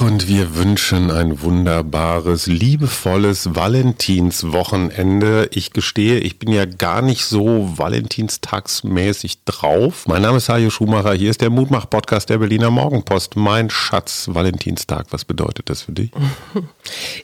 [0.00, 5.48] Und wir wünschen ein wunderbares, liebevolles Valentinswochenende.
[5.52, 10.04] Ich gestehe, ich bin ja gar nicht so valentinstagsmäßig drauf.
[10.06, 13.34] Mein Name ist Hajo Schumacher, hier ist der Mutmach-Podcast der Berliner Morgenpost.
[13.34, 16.12] Mein Schatz, Valentinstag, was bedeutet das für dich?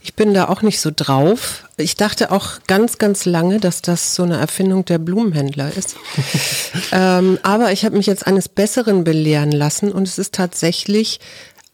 [0.02, 1.68] Ich bin da auch nicht so drauf.
[1.76, 5.96] Ich dachte auch ganz, ganz lange, dass das so eine Erfindung der Blumenhändler ist.
[6.92, 11.20] ähm, aber ich habe mich jetzt eines Besseren belehren lassen und es ist tatsächlich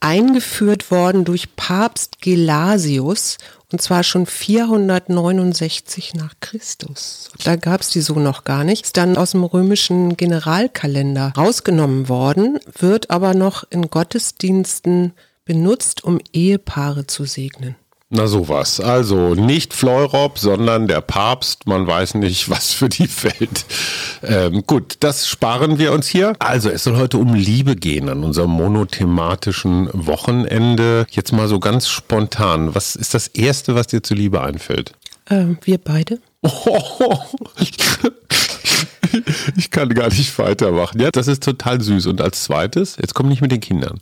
[0.00, 3.38] eingeführt worden durch Papst Gelasius
[3.72, 7.30] und zwar schon 469 nach Christus.
[7.44, 8.86] Da gab es die so noch gar nicht.
[8.86, 15.12] Ist dann aus dem römischen Generalkalender rausgenommen worden, wird aber noch in Gottesdiensten
[15.44, 17.76] benutzt, um Ehepaare zu segnen.
[18.12, 18.80] Na sowas.
[18.80, 21.68] Also nicht Fleurop, sondern der Papst.
[21.68, 23.64] Man weiß nicht, was für die fällt.
[24.24, 26.32] Ähm, gut, das sparen wir uns hier.
[26.40, 31.06] Also es soll heute um Liebe gehen an unserem monothematischen Wochenende.
[31.10, 32.74] Jetzt mal so ganz spontan.
[32.74, 34.92] Was ist das Erste, was dir zu Liebe einfällt?
[35.30, 36.18] Ähm, wir beide.
[39.56, 41.00] Ich kann gar nicht weitermachen.
[41.00, 42.06] Ja, das ist total süß.
[42.06, 44.00] Und als zweites, jetzt komm nicht mit den Kindern.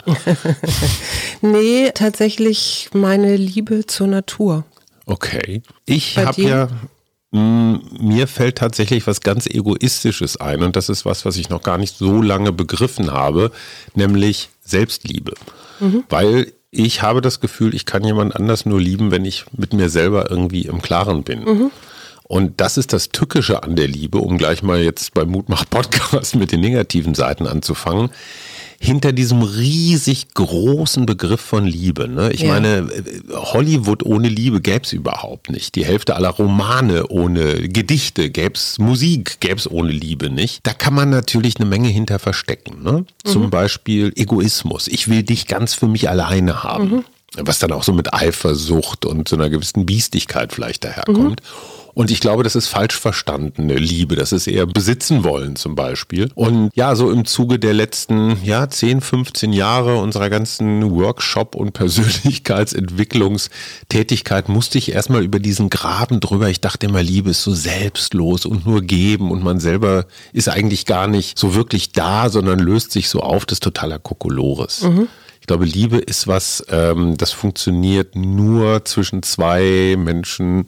[1.40, 4.64] nee, tatsächlich meine Liebe zur Natur.
[5.06, 5.62] Okay.
[5.86, 6.68] Ich habe ja
[7.32, 11.62] mm, mir fällt tatsächlich was ganz Egoistisches ein und das ist was, was ich noch
[11.62, 13.50] gar nicht so lange begriffen habe,
[13.94, 15.32] nämlich Selbstliebe.
[15.80, 16.04] Mhm.
[16.08, 19.88] Weil ich habe das Gefühl, ich kann jemand anders nur lieben, wenn ich mit mir
[19.88, 21.44] selber irgendwie im Klaren bin.
[21.44, 21.70] Mhm.
[22.28, 26.52] Und das ist das Tückische an der Liebe, um gleich mal jetzt beim Mutmach-Podcast mit
[26.52, 28.10] den negativen Seiten anzufangen.
[28.80, 32.06] Hinter diesem riesig großen Begriff von Liebe.
[32.06, 32.30] Ne?
[32.30, 32.52] Ich ja.
[32.52, 32.88] meine,
[33.32, 35.74] Hollywood ohne Liebe gäbe es überhaupt nicht.
[35.74, 40.60] Die Hälfte aller Romane ohne Gedichte gäbe es, Musik gäbe es ohne Liebe nicht.
[40.64, 42.84] Da kann man natürlich eine Menge hinter verstecken.
[42.84, 42.92] Ne?
[42.92, 43.06] Mhm.
[43.24, 44.86] Zum Beispiel Egoismus.
[44.86, 46.88] Ich will dich ganz für mich alleine haben.
[46.88, 47.04] Mhm.
[47.36, 51.40] Was dann auch so mit Eifersucht und so einer gewissen Biestigkeit vielleicht daherkommt.
[51.40, 51.87] Mhm.
[51.98, 54.14] Und ich glaube, das ist falsch verstandene Liebe.
[54.14, 56.30] Das ist eher besitzen wollen zum Beispiel.
[56.36, 61.72] Und ja, so im Zuge der letzten ja, 10, 15 Jahre unserer ganzen Workshop- und
[61.72, 66.48] Persönlichkeitsentwicklungstätigkeit musste ich erstmal über diesen Graben drüber.
[66.48, 70.86] Ich dachte immer, Liebe ist so selbstlos und nur geben und man selber ist eigentlich
[70.86, 73.44] gar nicht so wirklich da, sondern löst sich so auf.
[73.44, 74.82] Das ist totaler Kokolores.
[74.82, 75.08] Mhm.
[75.40, 80.66] Ich glaube, Liebe ist was, ähm, das funktioniert nur zwischen zwei Menschen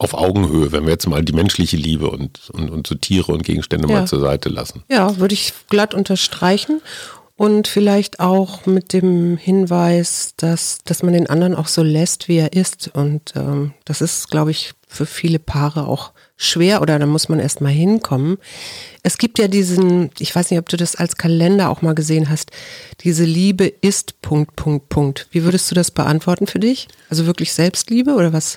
[0.00, 3.44] auf Augenhöhe, wenn wir jetzt mal die menschliche Liebe und, und, und so Tiere und
[3.44, 4.00] Gegenstände ja.
[4.00, 4.82] mal zur Seite lassen.
[4.88, 6.80] Ja, würde ich glatt unterstreichen.
[7.36, 12.36] Und vielleicht auch mit dem Hinweis, dass, dass man den anderen auch so lässt, wie
[12.36, 12.90] er ist.
[12.94, 17.38] Und ähm, das ist, glaube ich, für viele Paare auch schwer oder da muss man
[17.38, 18.38] erst mal hinkommen.
[19.02, 22.30] Es gibt ja diesen, ich weiß nicht, ob du das als Kalender auch mal gesehen
[22.30, 22.50] hast,
[23.02, 25.26] diese Liebe ist Punkt, Punkt, Punkt.
[25.30, 26.88] Wie würdest du das beantworten für dich?
[27.10, 28.56] Also wirklich Selbstliebe oder was?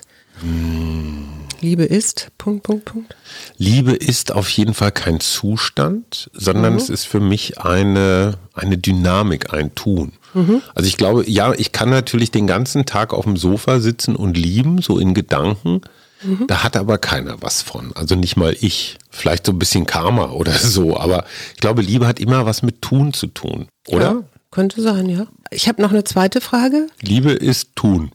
[1.60, 3.16] Liebe ist, Punkt, Punkt, Punkt.
[3.56, 6.78] Liebe ist auf jeden Fall kein Zustand, sondern mhm.
[6.78, 10.12] es ist für mich eine, eine Dynamik, ein Tun.
[10.34, 10.60] Mhm.
[10.74, 14.36] Also ich glaube, ja, ich kann natürlich den ganzen Tag auf dem Sofa sitzen und
[14.36, 15.80] lieben, so in Gedanken.
[16.22, 16.46] Mhm.
[16.48, 17.92] Da hat aber keiner was von.
[17.94, 18.98] Also nicht mal ich.
[19.10, 20.98] Vielleicht so ein bisschen Karma oder so.
[20.98, 21.24] Aber
[21.54, 24.04] ich glaube, Liebe hat immer was mit Tun zu tun, oder?
[24.04, 25.26] Ja, könnte sein, ja.
[25.50, 26.88] Ich habe noch eine zweite Frage.
[27.00, 28.10] Liebe ist Tun.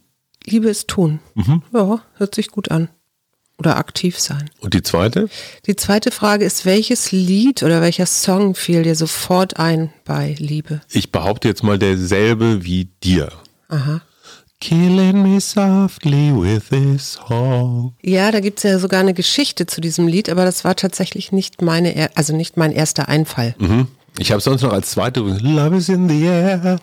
[0.49, 1.19] Liebe ist tun.
[1.35, 1.63] Mhm.
[1.73, 2.89] Ja, hört sich gut an.
[3.57, 4.49] Oder aktiv sein.
[4.61, 5.27] Und die zweite?
[5.65, 10.81] Die zweite Frage ist, welches Lied oder welcher Song fiel dir sofort ein bei Liebe?
[10.89, 13.29] Ich behaupte jetzt mal derselbe wie dir.
[13.67, 14.01] Aha.
[14.61, 17.95] Killing me softly with this song.
[18.01, 21.31] Ja, da gibt es ja sogar eine Geschichte zu diesem Lied, aber das war tatsächlich
[21.31, 23.55] nicht meine, also nicht mein erster Einfall.
[23.57, 23.87] Mhm.
[24.19, 26.78] Ich habe sonst noch als zweite Love is in the air.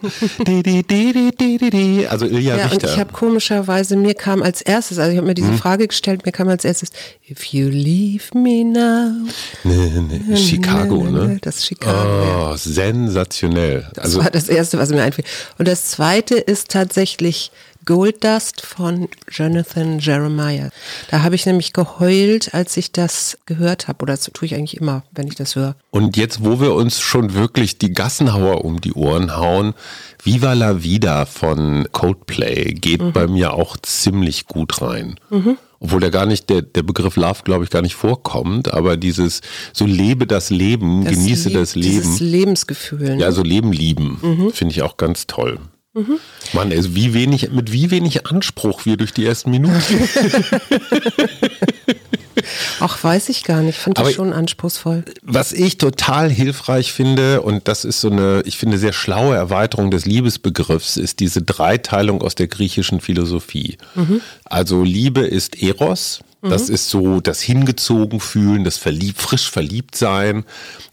[0.47, 2.87] di, di, di, also Ilja ja, Richter.
[2.89, 5.59] Und ich habe komischerweise, mir kam als erstes, also ich habe mir diese hm.
[5.59, 6.91] Frage gestellt, mir kam als erstes,
[7.29, 9.29] If you leave me now.
[9.65, 11.39] Nee, nee, Chicago, ne?
[11.43, 11.99] Das ist Chicago.
[11.99, 12.57] Oh, ja.
[12.57, 13.87] sensationell.
[13.95, 15.25] Das also, war das Erste, was mir einfiel.
[15.59, 17.51] Und das Zweite ist tatsächlich
[17.87, 20.71] Gold Dust von Jonathan Jeremiah.
[21.11, 24.03] Da habe ich nämlich geheult, als ich das gehört habe.
[24.03, 25.77] Oder das tue ich eigentlich immer, wenn ich das höre.
[25.91, 29.73] Und jetzt, wo wir uns schon wirklich die Gassenhauer um die Ohren hauen,
[30.23, 33.13] Viva la Vida von Coldplay geht mhm.
[33.13, 35.19] bei mir auch ziemlich gut rein.
[35.31, 38.97] Mhm obwohl der gar nicht, der, der Begriff Love, glaube ich, gar nicht vorkommt, aber
[38.97, 39.43] dieses,
[39.75, 41.91] so lebe das Leben, das genieße Lieb, das Leben.
[41.91, 43.17] Dieses Lebensgefühl.
[43.17, 43.21] Ne?
[43.21, 44.51] Ja, so Leben lieben, mhm.
[44.53, 45.59] finde ich auch ganz toll.
[45.97, 46.21] Mhm.
[46.53, 49.81] Mann, also wie wenig, mit wie wenig Anspruch wir durch die ersten Minuten.
[52.81, 53.79] Ach, weiß ich gar nicht.
[53.79, 55.05] Finde ich schon anspruchsvoll.
[55.23, 59.91] Was ich total hilfreich finde, und das ist so eine, ich finde, sehr schlaue Erweiterung
[59.91, 63.79] des Liebesbegriffs, ist diese Dreiteilung aus der griechischen Philosophie.
[63.95, 64.21] Mhm.
[64.45, 66.75] Also Liebe ist Eros, das mhm.
[66.75, 70.45] ist so das hingezogen fühlen, das verliebt, frisch verliebt sein,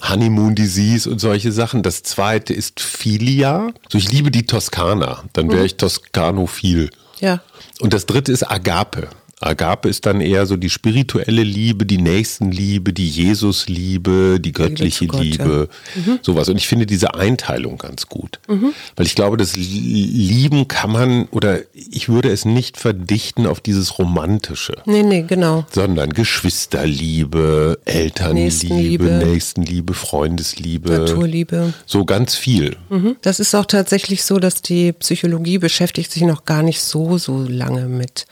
[0.08, 1.84] Honeymoon Disease und solche Sachen.
[1.84, 3.72] Das zweite ist Philia.
[3.92, 5.66] So ich liebe die Toskana, dann wäre mhm.
[5.66, 6.90] ich Toskanophil.
[7.20, 7.42] Ja.
[7.80, 9.10] Und das dritte ist Agape.
[9.46, 15.22] Agape ist dann eher so die spirituelle Liebe, die Nächstenliebe, die Jesusliebe, die göttliche Gott,
[15.22, 16.14] Liebe, ja.
[16.14, 16.20] mhm.
[16.22, 16.50] sowas.
[16.50, 18.74] Und ich finde diese Einteilung ganz gut, mhm.
[18.96, 24.00] weil ich glaube, das Lieben kann man oder ich würde es nicht verdichten auf dieses
[24.00, 24.76] Romantische.
[24.86, 25.66] Nee, nee, genau.
[25.72, 31.74] Sondern Geschwisterliebe, Elternliebe, Nächstenliebe, Nächstenliebe Freundesliebe, Naturliebe.
[31.86, 32.78] So ganz viel.
[32.90, 33.18] Mhm.
[33.22, 37.46] Das ist auch tatsächlich so, dass die Psychologie beschäftigt sich noch gar nicht so, so
[37.48, 38.26] lange mit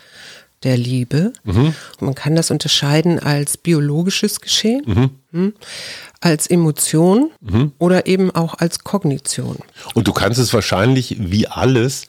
[0.64, 1.32] der Liebe.
[1.44, 1.74] Mhm.
[2.00, 5.10] Man kann das unterscheiden als biologisches Geschehen, mhm.
[5.32, 5.54] Hm,
[6.20, 7.72] als Emotion mhm.
[7.78, 9.56] oder eben auch als Kognition.
[9.94, 12.06] Und du kannst es wahrscheinlich wie alles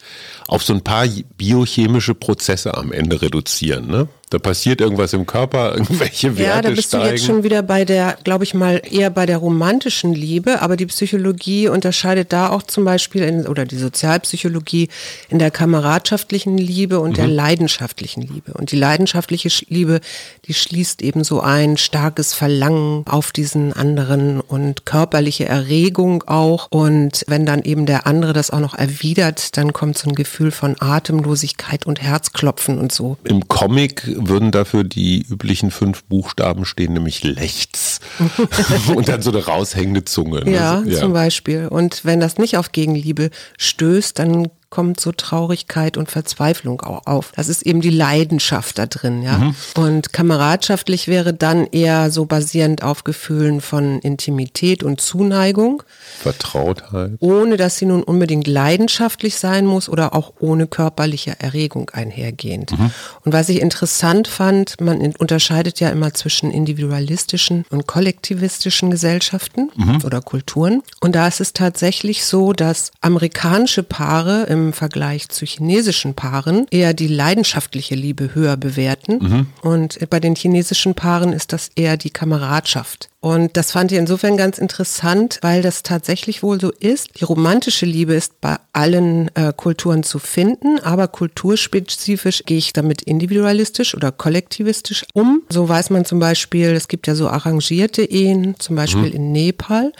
[0.47, 4.07] auf so ein paar biochemische Prozesse am Ende reduzieren, ne?
[4.29, 7.03] Da passiert irgendwas im Körper, irgendwelche Werte Ja, da bist steigen.
[7.03, 10.75] du jetzt schon wieder bei der, glaube ich mal, eher bei der romantischen Liebe, aber
[10.75, 14.89] die Psychologie unterscheidet da auch zum Beispiel, in, oder die Sozialpsychologie,
[15.29, 17.15] in der kameradschaftlichen Liebe und mhm.
[17.15, 18.53] der leidenschaftlichen Liebe.
[18.53, 20.01] Und die leidenschaftliche Liebe,
[20.47, 26.67] die schließt eben so ein starkes Verlangen auf diesen anderen und körperliche Erregung auch.
[26.71, 30.49] Und wenn dann eben der andere das auch noch erwidert, dann kommt so ein Gefühl
[30.49, 33.17] von Atemlosigkeit und Herzklopfen und so.
[33.23, 37.99] Im Comic würden dafür die üblichen fünf Buchstaben stehen, nämlich Lechts.
[38.95, 40.43] und dann so eine raushängende Zunge.
[40.43, 40.51] Ne?
[40.51, 41.67] Ja, ja, zum Beispiel.
[41.67, 43.29] Und wenn das nicht auf Gegenliebe
[43.59, 47.31] stößt, dann kommt so Traurigkeit und Verzweiflung auch auf.
[47.35, 49.37] Das ist eben die Leidenschaft da drin, ja.
[49.37, 49.55] Mhm.
[49.75, 55.83] Und kameradschaftlich wäre dann eher so basierend auf Gefühlen von Intimität und Zuneigung.
[56.21, 57.11] Vertrautheit.
[57.19, 62.71] Ohne dass sie nun unbedingt leidenschaftlich sein muss oder auch ohne körperliche Erregung einhergehend.
[62.71, 62.89] Mhm.
[63.23, 69.99] Und was ich interessant fand, man unterscheidet ja immer zwischen individualistischen und kollektivistischen Gesellschaften mhm.
[70.03, 70.81] oder Kulturen.
[70.99, 76.67] Und da ist es tatsächlich so, dass amerikanische Paare im im Vergleich zu chinesischen Paaren
[76.71, 79.19] eher die leidenschaftliche Liebe höher bewerten.
[79.19, 79.47] Mhm.
[79.61, 83.09] Und bei den chinesischen Paaren ist das eher die Kameradschaft.
[83.23, 87.21] Und das fand ich insofern ganz interessant, weil das tatsächlich wohl so ist.
[87.21, 93.01] Die romantische Liebe ist bei allen äh, Kulturen zu finden, aber kulturspezifisch gehe ich damit
[93.03, 95.41] individualistisch oder kollektivistisch um.
[95.47, 99.15] So weiß man zum Beispiel, es gibt ja so arrangierte Ehen, zum Beispiel mhm.
[99.15, 99.93] in Nepal.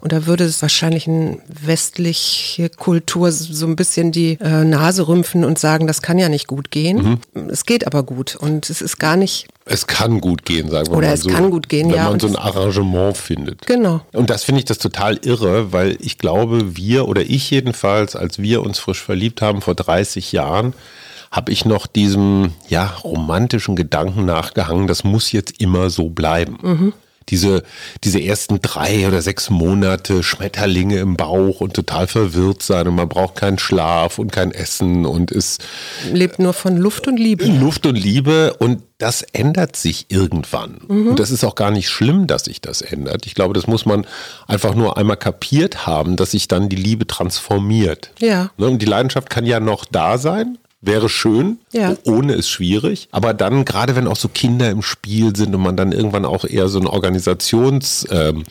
[0.00, 5.44] Und da würde es wahrscheinlich eine westliche Kultur so ein bisschen die äh, Nase rümpfen
[5.44, 7.18] und sagen, das kann ja nicht gut gehen.
[7.34, 7.50] Mhm.
[7.50, 10.96] Es geht aber gut und es ist gar nicht es kann gut gehen, sagen wir
[10.96, 11.28] Oder mal so.
[11.28, 12.04] Oder es kann gut gehen, wenn ja.
[12.04, 13.66] Wenn man so ein Arrangement findet.
[13.66, 14.00] Genau.
[14.12, 18.40] Und das finde ich das total irre, weil ich glaube, wir oder ich jedenfalls, als
[18.40, 20.74] wir uns frisch verliebt haben vor 30 Jahren,
[21.30, 26.58] habe ich noch diesem ja romantischen Gedanken nachgehangen, das muss jetzt immer so bleiben.
[26.62, 26.92] Mhm
[27.28, 27.62] diese,
[28.04, 33.08] diese ersten drei oder sechs Monate Schmetterlinge im Bauch und total verwirrt sein und man
[33.08, 35.64] braucht keinen Schlaf und kein Essen und ist.
[36.12, 37.44] Lebt nur von Luft und Liebe.
[37.46, 40.80] Luft und Liebe und das ändert sich irgendwann.
[40.88, 41.08] Mhm.
[41.08, 43.26] Und das ist auch gar nicht schlimm, dass sich das ändert.
[43.26, 44.06] Ich glaube, das muss man
[44.48, 48.10] einfach nur einmal kapiert haben, dass sich dann die Liebe transformiert.
[48.18, 48.50] Ja.
[48.56, 51.96] Ne, und die Leidenschaft kann ja noch da sein, wäre schön, ja.
[52.04, 53.08] ohne ist schwierig.
[53.10, 56.44] Aber dann, gerade wenn auch so Kinder im Spiel sind und man dann irgendwann auch
[56.44, 58.44] eher so eine Organisations, ähm,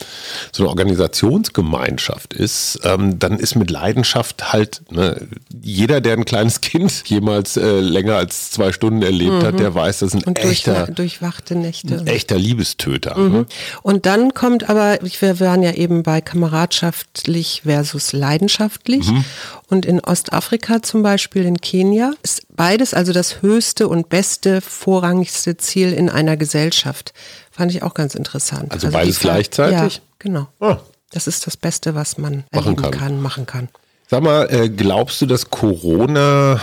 [0.52, 5.26] so eine Organisationsgemeinschaft ist, ähm, dann ist mit Leidenschaft halt, ne,
[5.62, 9.44] jeder, der ein kleines Kind jemals äh, länger als zwei Stunden erlebt mhm.
[9.44, 12.00] hat, der weiß, das ist ein und echter, durchwachte Nächte.
[12.00, 13.18] Ein echter Liebestöter.
[13.18, 13.32] Mhm.
[13.32, 13.46] Ne?
[13.84, 19.10] Und dann kommt aber, wir waren ja eben bei kameradschaftlich versus leidenschaftlich.
[19.10, 19.24] Mhm.
[19.70, 25.58] Und in Ostafrika zum Beispiel, in Kenia, ist beides also das höchste und beste, vorrangigste
[25.58, 27.14] Ziel in einer Gesellschaft.
[27.52, 28.72] Fand ich auch ganz interessant.
[28.72, 29.96] Also, also beides gleichzeitig?
[29.96, 30.48] Ja, genau.
[30.60, 30.78] Ah.
[31.12, 32.92] Das ist das Beste, was man machen kann.
[32.92, 33.22] kann.
[33.22, 33.70] machen kann.
[34.10, 36.62] Sag mal, äh, glaubst du, dass Corona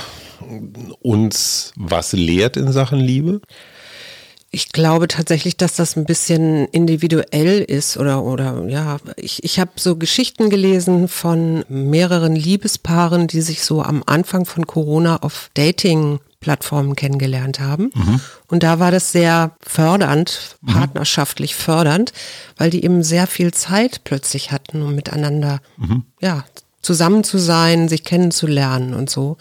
[1.01, 3.41] uns was lehrt in Sachen Liebe?
[4.55, 9.73] Ich glaube tatsächlich, dass das ein bisschen individuell ist oder oder ja, ich, ich habe
[9.75, 16.21] so Geschichten gelesen von mehreren Liebespaaren, die sich so am Anfang von Corona auf Dating
[16.39, 17.91] Plattformen kennengelernt haben.
[17.95, 18.21] Mhm.
[18.49, 22.13] Und da war das sehr fördernd, partnerschaftlich fördernd,
[22.57, 26.05] weil die eben sehr viel Zeit plötzlich hatten, um miteinander mhm.
[26.21, 26.45] ja,
[26.85, 29.37] zusammen zu sein, sich kennenzulernen und so.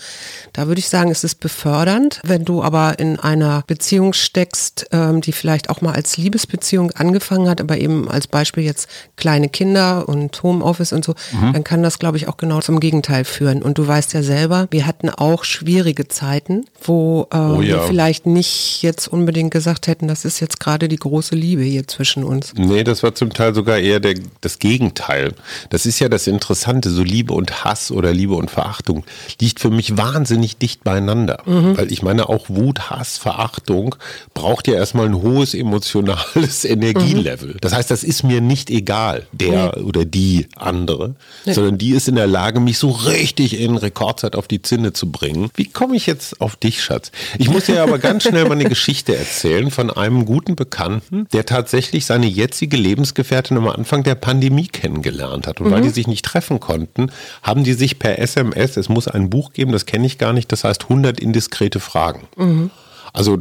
[0.54, 2.22] Da würde ich sagen, es ist befördernd.
[2.24, 7.50] Wenn du aber in einer Beziehung steckst, ähm, die vielleicht auch mal als Liebesbeziehung angefangen
[7.50, 11.54] hat, aber eben als Beispiel jetzt kleine Kinder und Homeoffice und so, mhm.
[11.54, 13.62] dann kann das, glaube ich, auch genau zum Gegenteil führen.
[13.62, 17.76] Und du weißt ja selber, wir hatten auch schwierige Zeiten, wo äh, oh ja.
[17.76, 21.88] wir vielleicht nicht jetzt unbedingt gesagt hätten, das ist jetzt gerade die große Liebe hier
[21.88, 22.54] zwischen uns.
[22.56, 25.34] Nee, das war zum Teil sogar eher der, das Gegenteil.
[25.70, 29.04] Das ist ja das Interessante, so Liebe und Hass oder Liebe und Verachtung
[29.40, 31.44] liegt für mich wahnsinnig dicht beieinander.
[31.46, 31.78] Mhm.
[31.78, 33.96] Weil ich meine, auch Wut, Hass, Verachtung
[34.34, 37.54] braucht ja erstmal ein hohes emotionales Energielevel.
[37.54, 37.58] Mhm.
[37.62, 39.82] Das heißt, das ist mir nicht egal, der nee.
[39.84, 41.54] oder die andere, nee.
[41.54, 45.12] sondern die ist in der Lage, mich so richtig in Rekordzeit auf die Zinne zu
[45.12, 45.50] bringen.
[45.56, 47.12] Wie komme ich jetzt auf dich, Schatz?
[47.38, 51.46] Ich muss dir aber ganz schnell mal eine Geschichte erzählen von einem guten Bekannten, der
[51.46, 55.60] tatsächlich seine jetzige Lebensgefährtin am Anfang der Pandemie kennengelernt hat.
[55.60, 55.72] Und mhm.
[55.72, 57.12] weil die sich nicht treffen konnten,
[57.42, 60.52] haben die sich per SMS, es muss ein Buch geben, das kenne ich gar nicht,
[60.52, 62.28] das heißt 100 indiskrete Fragen.
[62.38, 62.72] Mhm.
[63.14, 63.38] Also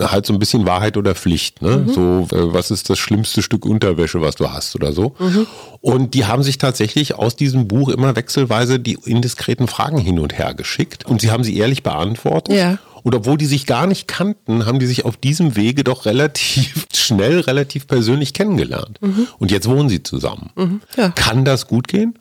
[0.00, 1.62] halt so ein bisschen Wahrheit oder Pflicht.
[1.62, 1.78] Ne?
[1.78, 1.88] Mhm.
[1.88, 5.14] So, äh, was ist das schlimmste Stück Unterwäsche, was du hast oder so.
[5.18, 5.46] Mhm.
[5.80, 10.36] Und die haben sich tatsächlich aus diesem Buch immer wechselweise die indiskreten Fragen hin und
[10.36, 11.06] her geschickt.
[11.06, 12.54] Und sie haben sie ehrlich beantwortet.
[12.54, 12.78] Ja.
[13.02, 16.86] Und obwohl die sich gar nicht kannten, haben die sich auf diesem Wege doch relativ
[16.94, 18.98] schnell, relativ persönlich kennengelernt.
[19.00, 19.26] Mhm.
[19.38, 20.50] Und jetzt wohnen sie zusammen.
[20.98, 21.10] Ja.
[21.10, 22.18] Kann das gut gehen?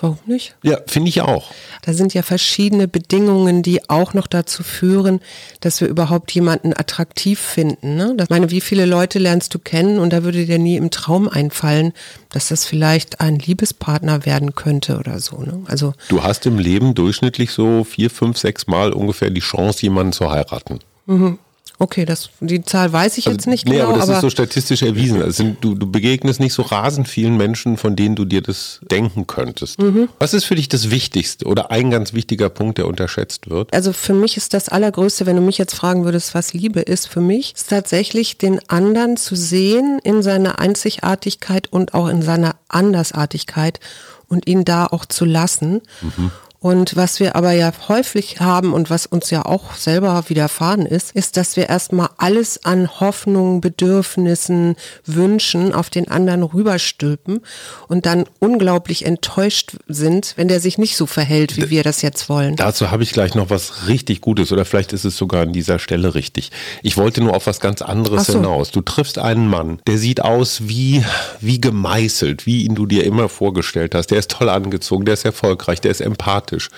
[0.00, 0.56] Warum nicht?
[0.62, 1.50] Ja, finde ich auch.
[1.82, 5.20] Da sind ja verschiedene Bedingungen, die auch noch dazu führen,
[5.60, 7.96] dass wir überhaupt jemanden attraktiv finden.
[7.96, 8.16] Ne?
[8.20, 11.28] Ich meine, wie viele Leute lernst du kennen und da würde dir nie im Traum
[11.28, 11.92] einfallen,
[12.30, 15.38] dass das vielleicht ein Liebespartner werden könnte oder so.
[15.38, 15.62] Ne?
[15.66, 20.12] Also du hast im Leben durchschnittlich so vier, fünf, sechs Mal ungefähr die Chance, jemanden
[20.12, 20.80] zu heiraten.
[21.06, 21.38] Mhm.
[21.78, 23.88] Okay, das, die Zahl weiß ich also, jetzt nicht nee, genau.
[23.88, 25.22] aber das aber ist so statistisch erwiesen.
[25.22, 29.26] Also du, du begegnest nicht so rasend vielen Menschen, von denen du dir das denken
[29.26, 29.80] könntest.
[29.80, 30.08] Mhm.
[30.20, 33.72] Was ist für dich das Wichtigste oder ein ganz wichtiger Punkt, der unterschätzt wird?
[33.74, 37.08] Also für mich ist das Allergrößte, wenn du mich jetzt fragen würdest, was Liebe ist,
[37.08, 42.54] für mich ist tatsächlich den anderen zu sehen in seiner Einzigartigkeit und auch in seiner
[42.68, 43.80] Andersartigkeit
[44.28, 45.82] und ihn da auch zu lassen.
[46.00, 46.30] Mhm.
[46.64, 51.10] Und was wir aber ja häufig haben und was uns ja auch selber widerfahren ist,
[51.10, 57.40] ist, dass wir erstmal alles an Hoffnungen, Bedürfnissen, Wünschen auf den anderen rüberstülpen
[57.88, 62.30] und dann unglaublich enttäuscht sind, wenn der sich nicht so verhält, wie wir das jetzt
[62.30, 62.56] wollen.
[62.56, 65.78] Dazu habe ich gleich noch was richtig Gutes oder vielleicht ist es sogar an dieser
[65.78, 66.50] Stelle richtig.
[66.82, 68.38] Ich wollte nur auf was ganz anderes so.
[68.38, 68.70] hinaus.
[68.70, 71.04] Du triffst einen Mann, der sieht aus wie,
[71.40, 74.06] wie gemeißelt, wie ihn du dir immer vorgestellt hast.
[74.06, 76.70] Der ist toll angezogen, der ist erfolgreich, der ist empathisch sympathisch.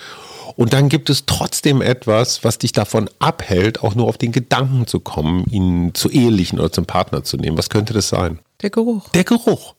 [0.55, 4.87] Und dann gibt es trotzdem etwas, was dich davon abhält, auch nur auf den Gedanken
[4.87, 7.57] zu kommen, ihn zu ehelichen oder zum Partner zu nehmen.
[7.57, 8.39] Was könnte das sein?
[8.61, 9.09] Der Geruch.
[9.09, 9.75] Der Geruch.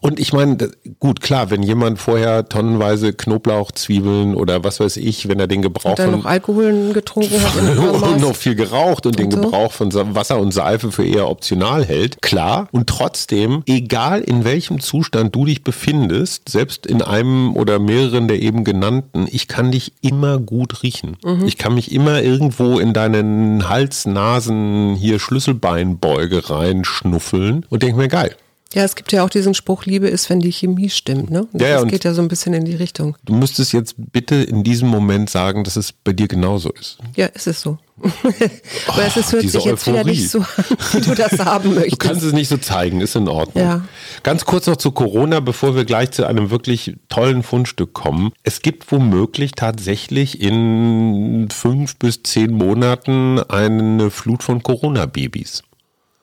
[0.00, 0.56] Und ich meine,
[0.98, 5.62] gut, klar, wenn jemand vorher tonnenweise Knoblauch, Zwiebeln oder was weiß ich, wenn er den
[5.62, 9.30] Gebrauch und dann von noch Alkohol getrunken hat und noch viel geraucht und, und den
[9.30, 9.40] so?
[9.40, 12.68] Gebrauch von Wasser und Seife für eher optional hält, klar.
[12.72, 18.40] Und trotzdem, egal in welchem Zustand du dich befindest, selbst in einem oder mehreren der
[18.40, 21.16] eben genannten, ich kann dich immer gut riechen.
[21.24, 21.46] Mhm.
[21.46, 28.08] Ich kann mich immer irgendwo in deinen Hals, Nasen, hier Schlüsselbeinbeuge reinschnuffeln und denke mir,
[28.08, 28.36] geil.
[28.72, 31.30] Ja, es gibt ja auch diesen Spruch, Liebe ist, wenn die Chemie stimmt.
[31.30, 31.48] Ne?
[31.52, 33.16] Das ja, geht ja so ein bisschen in die Richtung.
[33.24, 36.98] Du müsstest jetzt bitte in diesem Moment sagen, dass es bei dir genauso ist.
[37.16, 37.78] Ja, ist es so.
[38.86, 40.00] Aber es ist, hört sich jetzt Euphorie.
[40.00, 41.92] wieder nicht so an, wie du das haben möchtest.
[42.02, 43.62] Du kannst es nicht so zeigen, ist in Ordnung.
[43.62, 43.84] Ja.
[44.22, 48.32] Ganz kurz noch zu Corona, bevor wir gleich zu einem wirklich tollen Fundstück kommen.
[48.42, 55.62] Es gibt womöglich tatsächlich in fünf bis zehn Monaten eine Flut von Corona-Babys.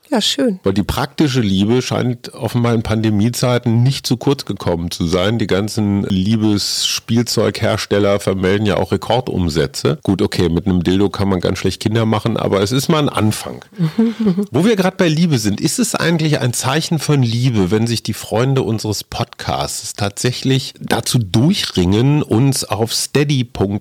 [0.09, 0.61] Ja, schön.
[0.63, 5.37] Weil die praktische Liebe scheint offenbar in Pandemiezeiten nicht zu kurz gekommen zu sein.
[5.37, 9.99] Die ganzen Liebesspielzeughersteller vermelden ja auch Rekordumsätze.
[10.03, 12.99] Gut, okay, mit einem Dildo kann man ganz schlecht Kinder machen, aber es ist mal
[12.99, 13.65] ein Anfang.
[14.51, 18.01] Wo wir gerade bei Liebe sind, ist es eigentlich ein Zeichen von Liebe, wenn sich
[18.01, 23.73] die Freunde unseres Podcasts tatsächlich dazu durchringen, uns auf steady.fm-wir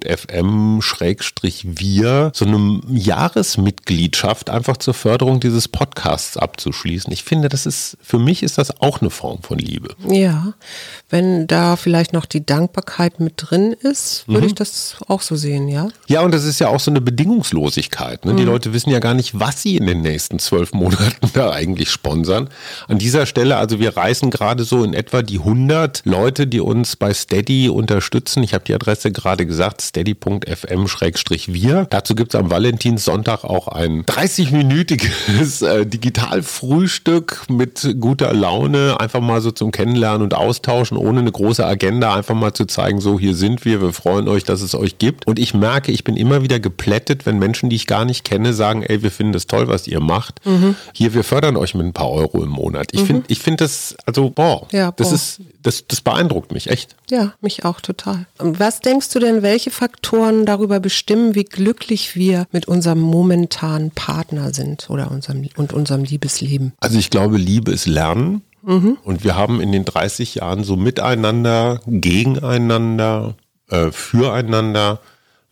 [2.35, 7.13] so eine Jahresmitgliedschaft einfach zur Förderung dieses Podcasts Podcasts abzuschließen.
[7.13, 9.95] Ich finde, das ist, für mich ist das auch eine Form von Liebe.
[10.09, 10.55] Ja,
[11.11, 14.47] wenn da vielleicht noch die Dankbarkeit mit drin ist, würde mhm.
[14.47, 15.89] ich das auch so sehen, ja.
[16.09, 18.25] Ja, und das ist ja auch so eine Bedingungslosigkeit.
[18.25, 18.33] Ne?
[18.33, 18.37] Mhm.
[18.39, 21.91] Die Leute wissen ja gar nicht, was sie in den nächsten zwölf Monaten da eigentlich
[21.91, 22.49] sponsern.
[22.89, 26.97] An dieser Stelle, also wir reißen gerade so in etwa die 100 Leute, die uns
[26.97, 28.43] bei Steady unterstützen.
[28.43, 31.87] Ich habe die Adresse gerade gesagt, steady.fm-wir.
[31.91, 39.41] Dazu gibt es am Valentinssonntag auch ein 30-minütiges äh, Digitalfrühstück mit guter Laune, einfach mal
[39.41, 43.35] so zum Kennenlernen und Austauschen, ohne eine große Agenda, einfach mal zu zeigen, so hier
[43.35, 45.27] sind wir, wir freuen euch, dass es euch gibt.
[45.27, 48.53] Und ich merke, ich bin immer wieder geplättet, wenn Menschen, die ich gar nicht kenne,
[48.53, 50.47] sagen, ey, wir finden das toll, was ihr macht.
[50.47, 50.77] Mhm.
[50.93, 52.91] Hier, wir fördern euch mit ein paar Euro im Monat.
[52.93, 53.07] Ich mhm.
[53.07, 55.15] finde ich finde das, also, boah, ja, das boah.
[55.17, 56.95] ist, das, das beeindruckt mich echt.
[57.11, 58.27] Ja, mich auch total.
[58.39, 64.55] Was denkst du denn, welche Faktoren darüber bestimmen, wie glücklich wir mit unserem momentanen Partner
[64.55, 66.73] sind oder unserem, und unserem Liebesleben?
[66.81, 68.43] Also ich glaube, Liebe ist Lernen.
[68.63, 68.99] Mhm.
[69.03, 73.35] Und wir haben in den 30 Jahren so miteinander, gegeneinander,
[73.69, 75.01] äh, füreinander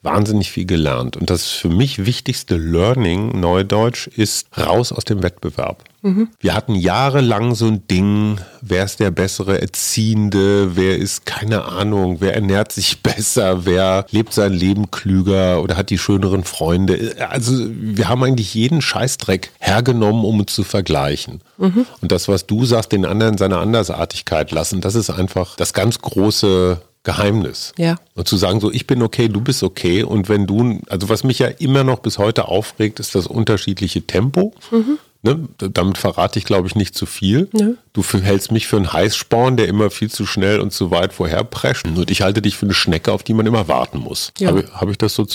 [0.05, 1.17] wahnsinnig viel gelernt.
[1.17, 5.83] Und das für mich wichtigste Learning, Neudeutsch, ist raus aus dem Wettbewerb.
[6.03, 6.29] Mhm.
[6.39, 12.19] Wir hatten jahrelang so ein Ding, wer ist der bessere Erziehende, wer ist, keine Ahnung,
[12.21, 17.17] wer ernährt sich besser, wer lebt sein Leben klüger oder hat die schöneren Freunde.
[17.31, 21.41] Also wir haben eigentlich jeden Scheißdreck hergenommen, um uns zu vergleichen.
[21.57, 21.87] Mhm.
[22.03, 26.01] Und das, was du sagst, den anderen seine Andersartigkeit lassen, das ist einfach das ganz
[26.01, 27.73] große Geheimnis.
[27.79, 27.97] Ja.
[28.15, 30.03] Und zu sagen, so, ich bin okay, du bist okay.
[30.03, 34.03] Und wenn du, also was mich ja immer noch bis heute aufregt, ist das unterschiedliche
[34.03, 34.53] Tempo.
[34.71, 34.99] Mhm.
[35.25, 35.49] Ne?
[35.57, 37.49] Damit verrate ich, glaube ich, nicht zu viel.
[37.53, 37.77] Nö.
[37.95, 41.87] Du hältst mich für einen Heißsporn, der immer viel zu schnell und zu weit vorherprescht.
[41.87, 44.33] Und ich halte dich für eine Schnecke, auf die man immer warten muss.
[44.39, 44.49] Ja.
[44.49, 45.27] Habe, habe ich das so?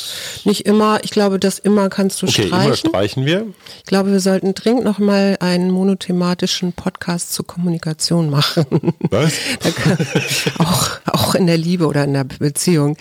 [0.44, 1.00] Nicht immer.
[1.04, 2.66] Ich glaube, das immer kannst du okay, streichen.
[2.66, 3.48] immer streichen wir.
[3.78, 8.66] Ich glaube, wir sollten dringend noch mal einen monothematischen Podcast zur Kommunikation machen.
[9.10, 9.34] Was?
[10.60, 12.96] auch, auch in der Liebe oder in der Beziehung.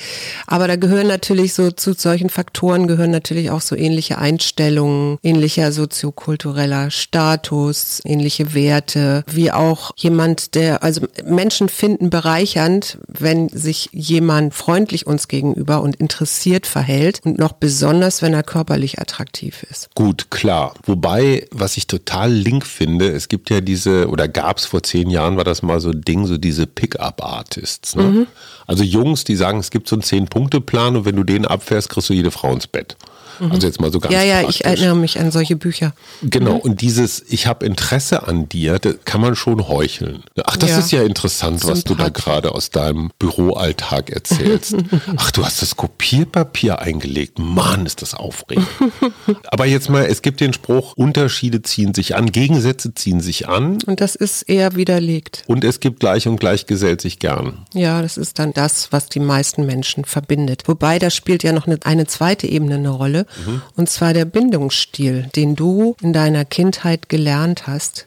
[0.46, 5.72] Aber da gehören natürlich so zu solchen Faktoren gehören natürlich auch so ähnliche Einstellungen, ähnlicher
[5.72, 13.88] soziokultureller sozialer Status, ähnliche Werte, wie auch jemand, der, also Menschen finden bereichernd, wenn sich
[13.92, 19.88] jemand freundlich uns gegenüber und interessiert verhält und noch besonders, wenn er körperlich attraktiv ist.
[19.94, 20.74] Gut, klar.
[20.84, 25.10] Wobei, was ich total link finde, es gibt ja diese, oder gab es vor zehn
[25.10, 27.96] Jahren, war das mal so ein Ding, so diese Pickup-Artists.
[27.96, 28.02] Ne?
[28.02, 28.26] Mhm.
[28.66, 32.10] Also Jungs, die sagen, es gibt so einen Zehn-Punkte-Plan und wenn du den abfährst, kriegst
[32.10, 32.96] du jede Frau ins Bett.
[33.40, 33.52] Mhm.
[33.52, 34.60] Also jetzt mal so ganz Ja, ja, praktisch.
[34.60, 35.92] ich erinnere mich an solche Bücher.
[36.22, 36.60] Genau, mhm.
[36.68, 40.22] Und dieses Ich habe Interesse an dir, das kann man schon heucheln.
[40.44, 40.78] Ach, das ja.
[40.78, 44.76] ist ja interessant, was du da gerade aus deinem Büroalltag erzählst.
[45.16, 47.38] Ach, du hast das Kopierpapier eingelegt.
[47.38, 48.66] Mann, ist das aufregend.
[49.50, 53.78] Aber jetzt mal, es gibt den Spruch, Unterschiede ziehen sich an, Gegensätze ziehen sich an.
[53.86, 55.44] Und das ist eher widerlegt.
[55.46, 57.64] Und es gibt gleich und gleich gesellt sich gern.
[57.72, 60.64] Ja, das ist dann das, was die meisten Menschen verbindet.
[60.66, 63.26] Wobei, da spielt ja noch eine, eine zweite Ebene eine Rolle.
[63.46, 63.62] Mhm.
[63.74, 68.06] Und zwar der Bindungsstil, den du in deiner Kindheit gelernt hast.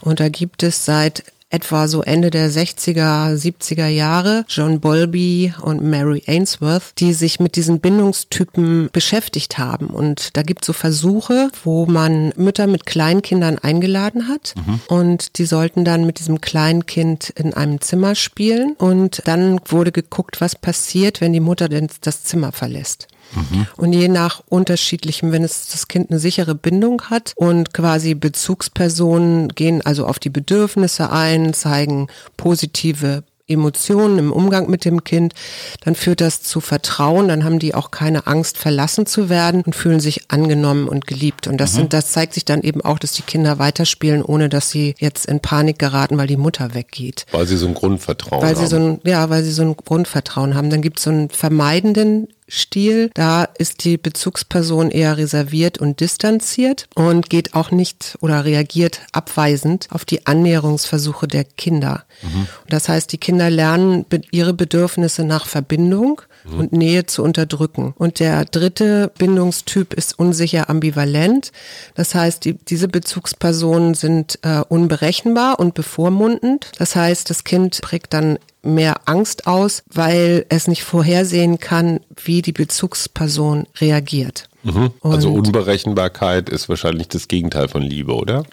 [0.00, 5.82] Und da gibt es seit etwa so Ende der 60er, 70er Jahre, John Bowlby und
[5.82, 9.86] Mary Ainsworth, die sich mit diesen Bindungstypen beschäftigt haben.
[9.86, 14.80] Und da gibt es so Versuche, wo man Mütter mit Kleinkindern eingeladen hat mhm.
[14.88, 20.40] und die sollten dann mit diesem Kleinkind in einem Zimmer spielen und dann wurde geguckt,
[20.40, 23.08] was passiert, wenn die Mutter denn das Zimmer verlässt.
[23.34, 23.66] Mhm.
[23.76, 29.48] Und je nach unterschiedlichem, wenn es das Kind eine sichere Bindung hat und quasi Bezugspersonen
[29.48, 35.34] gehen also auf die Bedürfnisse ein, zeigen positive Emotionen im Umgang mit dem Kind,
[35.80, 39.74] dann führt das zu Vertrauen, dann haben die auch keine Angst, verlassen zu werden und
[39.74, 41.46] fühlen sich angenommen und geliebt.
[41.46, 41.76] Und das, mhm.
[41.76, 45.26] sind, das zeigt sich dann eben auch, dass die Kinder weiterspielen, ohne dass sie jetzt
[45.26, 47.24] in Panik geraten, weil die Mutter weggeht.
[47.32, 48.60] Weil sie so ein Grundvertrauen weil haben.
[48.60, 50.68] Sie so ein, ja, weil sie so ein Grundvertrauen haben.
[50.68, 53.10] Dann gibt es so einen vermeidenden Stil.
[53.14, 59.88] Da ist die Bezugsperson eher reserviert und distanziert und geht auch nicht oder reagiert abweisend
[59.90, 62.04] auf die Annäherungsversuche der Kinder.
[62.22, 62.48] Mhm.
[62.68, 66.58] Das heißt, die Kinder lernen ihre Bedürfnisse nach Verbindung mhm.
[66.58, 67.94] und Nähe zu unterdrücken.
[67.96, 71.52] Und der dritte Bindungstyp ist unsicher ambivalent.
[71.94, 76.72] Das heißt, die, diese Bezugspersonen sind äh, unberechenbar und bevormundend.
[76.78, 82.42] Das heißt, das Kind prägt dann mehr Angst aus, weil es nicht vorhersehen kann, wie
[82.42, 84.48] die Bezugsperson reagiert.
[84.62, 84.90] Mhm.
[85.02, 88.44] Also Unberechenbarkeit ist wahrscheinlich das Gegenteil von Liebe, oder?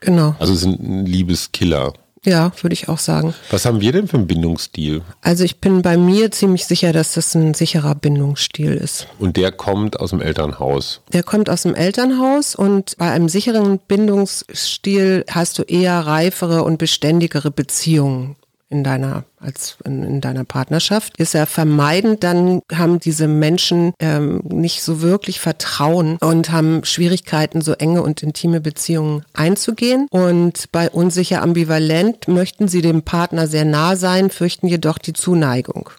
[0.00, 0.34] Genau.
[0.38, 1.92] Also sind ein Liebeskiller.
[2.24, 3.34] Ja, würde ich auch sagen.
[3.50, 5.02] Was haben wir denn für einen Bindungsstil?
[5.22, 9.06] Also ich bin bei mir ziemlich sicher, dass das ein sicherer Bindungsstil ist.
[9.18, 11.00] Und der kommt aus dem Elternhaus?
[11.12, 16.78] Der kommt aus dem Elternhaus und bei einem sicheren Bindungsstil hast du eher reifere und
[16.78, 18.36] beständigere Beziehungen
[18.68, 24.40] in deiner als in, in, deiner Partnerschaft, ist ja vermeidend, dann haben diese Menschen ähm,
[24.44, 30.06] nicht so wirklich Vertrauen und haben Schwierigkeiten, so enge und intime Beziehungen einzugehen.
[30.10, 35.90] Und bei unsicher ambivalent möchten sie dem Partner sehr nah sein, fürchten jedoch die Zuneigung,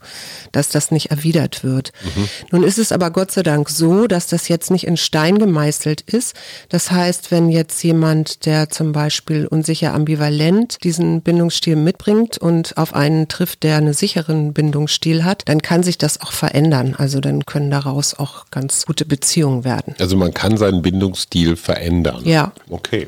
[0.51, 1.93] dass das nicht erwidert wird.
[2.03, 2.29] Mhm.
[2.51, 6.01] Nun ist es aber Gott sei Dank so, dass das jetzt nicht in Stein gemeißelt
[6.01, 6.35] ist.
[6.67, 12.93] Das heißt, wenn jetzt jemand, der zum Beispiel unsicher ambivalent diesen Bindungsstil mitbringt und auf
[12.93, 16.95] einen trifft, der einen sicheren Bindungsstil hat, dann kann sich das auch verändern.
[16.97, 19.95] Also dann können daraus auch ganz gute Beziehungen werden.
[19.99, 22.21] Also man kann seinen Bindungsstil verändern.
[22.25, 22.51] Ja.
[22.69, 23.07] Okay.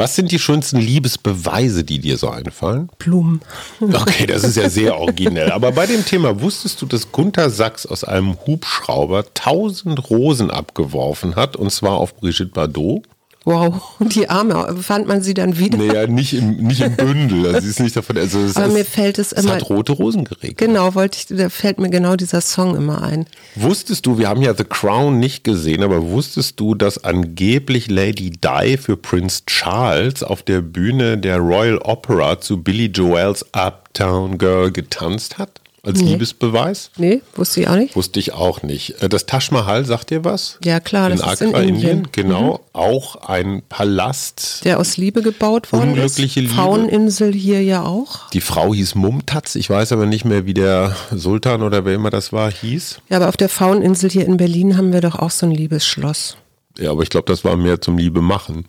[0.00, 2.88] Was sind die schönsten Liebesbeweise, die dir so einfallen?
[2.98, 3.42] Blumen.
[3.82, 5.50] Okay, das ist ja sehr originell.
[5.52, 11.36] Aber bei dem Thema wusstest du, dass Gunther Sachs aus einem Hubschrauber tausend Rosen abgeworfen
[11.36, 13.04] hat und zwar auf Brigitte Bardot?
[13.44, 15.78] Wow, die Arme, fand man sie dann wieder?
[15.78, 17.46] Naja, nicht im, nicht im Bündel.
[17.46, 18.18] Also sie ist nicht davon.
[18.18, 19.56] Also Aber ist, mir fällt es immer.
[19.56, 20.58] Es hat rote Rosen geregnet.
[20.58, 23.24] Genau, wollte ich, da fällt mir genau dieser Song immer ein.
[23.54, 28.30] Wusstest du, wir haben ja The Crown nicht gesehen, aber wusstest du, dass angeblich Lady
[28.30, 34.70] Di für Prince Charles auf der Bühne der Royal Opera zu Billy Joels Uptown Girl
[34.70, 35.62] getanzt hat?
[35.82, 36.10] Als nee.
[36.10, 36.90] Liebesbeweis?
[36.98, 37.96] Nee, wusste ich auch nicht.
[37.96, 39.02] Wusste ich auch nicht.
[39.02, 40.58] Äh, das Taj Mahal, sagt dir was?
[40.62, 41.68] Ja, klar, das in ist in Indien.
[41.68, 42.08] Indien.
[42.12, 42.58] Genau, mhm.
[42.74, 44.64] auch ein Palast.
[44.64, 46.50] Der aus Liebe gebaut worden Unglückliche ist.
[46.50, 46.54] Liebe.
[46.54, 48.28] Fraueninsel hier ja auch.
[48.30, 49.54] Die Frau hieß Mumtaz.
[49.54, 53.00] Ich weiß aber nicht mehr, wie der Sultan oder wer immer das war, hieß.
[53.08, 56.36] Ja, aber auf der Fraueninsel hier in Berlin haben wir doch auch so ein Liebesschloss.
[56.78, 58.66] Ja, aber ich glaube, das war mehr zum Liebe machen.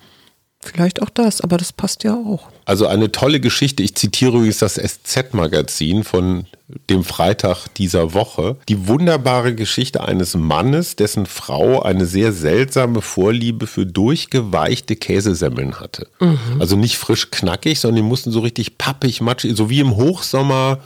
[0.64, 2.50] Vielleicht auch das, aber das passt ja auch.
[2.66, 3.82] Also eine tolle Geschichte.
[3.82, 6.46] Ich zitiere übrigens das SZ-Magazin von
[6.90, 8.58] dem Freitag dieser Woche.
[8.70, 16.08] Die wunderbare Geschichte eines Mannes, dessen Frau eine sehr seltsame Vorliebe für durchgeweichte Käsesemmeln hatte.
[16.20, 16.38] Mhm.
[16.60, 20.80] Also nicht frisch knackig, sondern die mussten so richtig pappig, matschig, so wie im Hochsommer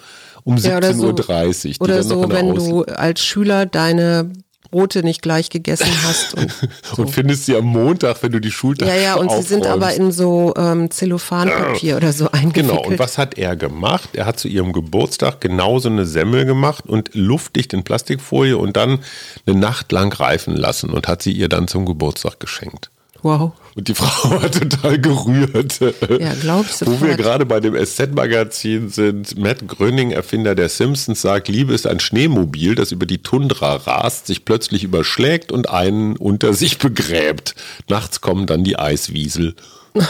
[0.43, 1.81] um 17.30 Uhr.
[1.81, 4.31] Oder so, oder so wenn du als Schüler deine
[4.71, 6.34] Brote nicht gleich gegessen hast.
[6.36, 6.51] Und,
[6.95, 7.01] so.
[7.01, 9.47] und findest sie am Montag, wenn du die Schulter Ja, ja, und aufräumst.
[9.49, 12.69] sie sind aber in so ähm, Zellophanpapier oder so eingewickelt.
[12.69, 14.10] Genau, und was hat er gemacht?
[14.13, 18.99] Er hat zu ihrem Geburtstag genauso eine Semmel gemacht und luftdicht in Plastikfolie und dann
[19.45, 22.89] eine Nacht lang reifen lassen und hat sie ihr dann zum Geburtstag geschenkt.
[23.25, 23.53] Wow.
[23.73, 25.79] Und die Frau war total gerührt.
[25.79, 27.01] Ja, ich sofort.
[27.01, 31.88] Wo wir gerade bei dem SZ-Magazin sind, Matt Gröning, Erfinder der Simpsons, sagt, Liebe ist
[31.88, 37.55] ein Schneemobil, das über die Tundra rast, sich plötzlich überschlägt und einen unter sich begräbt.
[37.89, 39.55] Nachts kommen dann die Eiswiesel.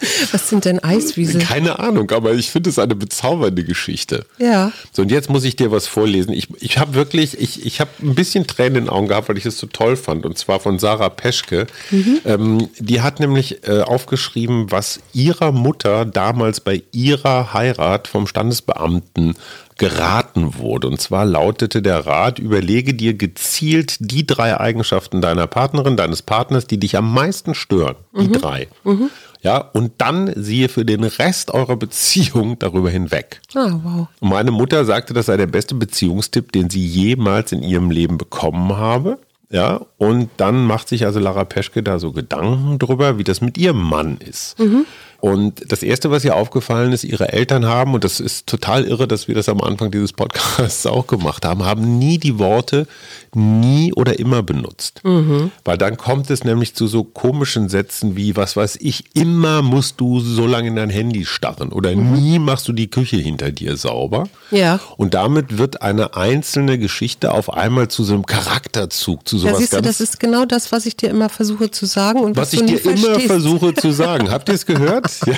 [0.32, 1.40] Was sind denn Eiswiesel?
[1.40, 4.24] Keine Ahnung, aber ich finde es eine bezaubernde Geschichte.
[4.38, 4.72] Ja.
[4.92, 6.32] So, und jetzt muss ich dir was vorlesen.
[6.32, 9.38] Ich, ich habe wirklich, ich, ich habe ein bisschen Tränen in den Augen gehabt, weil
[9.38, 10.24] ich es so toll fand.
[10.24, 11.66] Und zwar von Sarah Peschke.
[11.90, 12.20] Mhm.
[12.24, 19.34] Ähm, die hat nämlich äh, aufgeschrieben, was ihrer Mutter damals bei ihrer Heirat vom Standesbeamten
[19.80, 20.88] geraten wurde.
[20.88, 26.66] Und zwar lautete der Rat, überlege dir gezielt die drei Eigenschaften deiner Partnerin, deines Partners,
[26.66, 27.96] die dich am meisten stören.
[28.14, 28.32] Die mhm.
[28.32, 28.68] drei.
[28.84, 29.10] Mhm.
[29.42, 33.40] Ja, und dann siehe für den Rest eurer Beziehung darüber hinweg.
[33.54, 34.08] Ah, wow.
[34.20, 38.18] Und meine Mutter sagte, das sei der beste Beziehungstipp, den sie jemals in ihrem Leben
[38.18, 39.18] bekommen habe.
[39.52, 43.58] Ja, und dann macht sich also Lara Peschke da so Gedanken drüber, wie das mit
[43.58, 44.56] ihrem Mann ist.
[44.60, 44.86] Mhm.
[45.18, 49.08] Und das Erste, was ihr aufgefallen ist, ihre Eltern haben, und das ist total irre,
[49.08, 52.86] dass wir das am Anfang dieses Podcasts auch gemacht haben, haben nie die Worte
[53.34, 55.00] nie oder immer benutzt.
[55.04, 55.50] Mhm.
[55.64, 60.00] Weil dann kommt es nämlich zu so komischen Sätzen wie, was weiß ich, immer musst
[60.00, 62.12] du so lange in dein Handy starren oder mhm.
[62.14, 64.28] nie machst du die Küche hinter dir sauber.
[64.50, 64.80] Ja.
[64.96, 69.58] Und damit wird eine einzelne Geschichte auf einmal zu so einem Charakterzug, zu sowas ja,
[69.58, 72.52] siehst du, das ist genau das, was ich dir immer versuche zu sagen und was,
[72.52, 73.06] was ich dir verstehst.
[73.06, 74.30] immer versuche zu sagen.
[74.30, 75.10] Habt ihr es gehört?
[75.26, 75.36] Ja.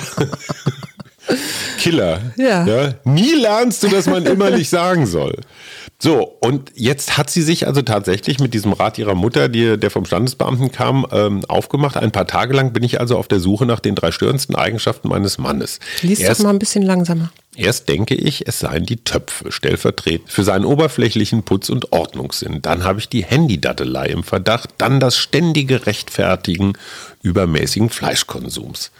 [1.77, 2.21] Killer.
[2.35, 2.65] Ja.
[2.65, 2.93] ja.
[3.03, 5.37] Nie lernst du, dass man immer nicht sagen soll.
[5.99, 9.89] So, und jetzt hat sie sich also tatsächlich mit diesem Rat ihrer Mutter, die, der
[9.89, 11.95] vom Standesbeamten kam, ähm, aufgemacht.
[11.95, 15.07] Ein paar Tage lang bin ich also auf der Suche nach den drei störendsten Eigenschaften
[15.07, 15.79] meines Mannes.
[16.01, 17.31] Lies erst, doch mal ein bisschen langsamer.
[17.55, 22.61] Erst denke ich, es seien die Töpfe, stellvertretend für seinen oberflächlichen Putz- und Ordnungssinn.
[22.61, 26.73] Dann habe ich die Handydattelei im Verdacht, dann das ständige Rechtfertigen
[27.21, 28.91] übermäßigen Fleischkonsums.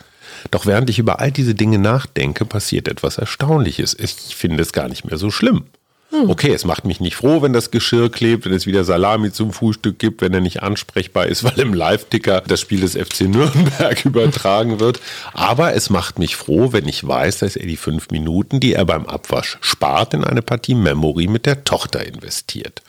[0.51, 3.95] Doch während ich über all diese Dinge nachdenke, passiert etwas Erstaunliches.
[3.99, 5.65] Ich finde es gar nicht mehr so schlimm.
[6.13, 6.29] Hm.
[6.29, 9.51] Okay, es macht mich nicht froh, wenn das Geschirr klebt, wenn es wieder Salami zum
[9.51, 14.05] Frühstück gibt, wenn er nicht ansprechbar ist, weil im Live-Ticker das Spiel des FC Nürnberg
[14.05, 14.99] übertragen wird.
[15.33, 18.85] Aber es macht mich froh, wenn ich weiß, dass er die fünf Minuten, die er
[18.85, 22.83] beim Abwasch spart, in eine Partie Memory mit der Tochter investiert.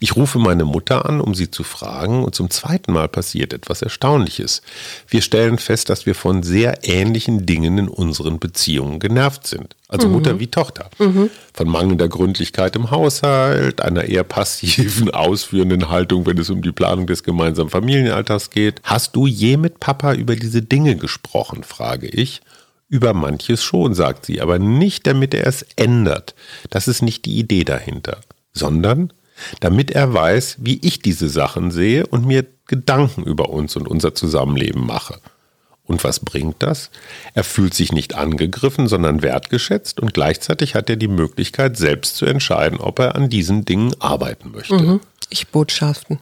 [0.00, 3.82] Ich rufe meine Mutter an, um sie zu fragen, und zum zweiten Mal passiert etwas
[3.82, 4.62] Erstaunliches.
[5.08, 9.76] Wir stellen fest, dass wir von sehr ähnlichen Dingen in unseren Beziehungen genervt sind.
[9.94, 10.14] Also mhm.
[10.14, 10.90] Mutter wie Tochter.
[10.98, 11.30] Mhm.
[11.52, 17.06] Von mangelnder Gründlichkeit im Haushalt, einer eher passiven, ausführenden Haltung, wenn es um die Planung
[17.06, 18.80] des gemeinsamen Familienalltags geht.
[18.82, 22.40] Hast du je mit Papa über diese Dinge gesprochen, frage ich.
[22.88, 26.34] Über manches schon, sagt sie, aber nicht damit er es ändert.
[26.70, 28.18] Das ist nicht die Idee dahinter,
[28.52, 29.12] sondern
[29.60, 34.14] damit er weiß, wie ich diese Sachen sehe und mir Gedanken über uns und unser
[34.14, 35.20] Zusammenleben mache.
[35.86, 36.90] Und was bringt das?
[37.34, 42.24] Er fühlt sich nicht angegriffen, sondern wertgeschätzt und gleichzeitig hat er die Möglichkeit, selbst zu
[42.24, 44.78] entscheiden, ob er an diesen Dingen arbeiten möchte.
[44.78, 45.00] Mhm.
[45.28, 46.20] Ich-Botschaften.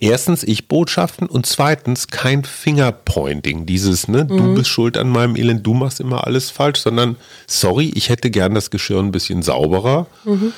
[0.00, 3.64] Erstens Ich-Botschaften und zweitens kein Fingerpointing.
[3.64, 4.36] Dieses, ne, mhm.
[4.36, 8.30] du bist schuld an meinem Elend, du machst immer alles falsch, sondern sorry, ich hätte
[8.30, 10.06] gern das Geschirr ein bisschen sauberer.
[10.24, 10.52] Mhm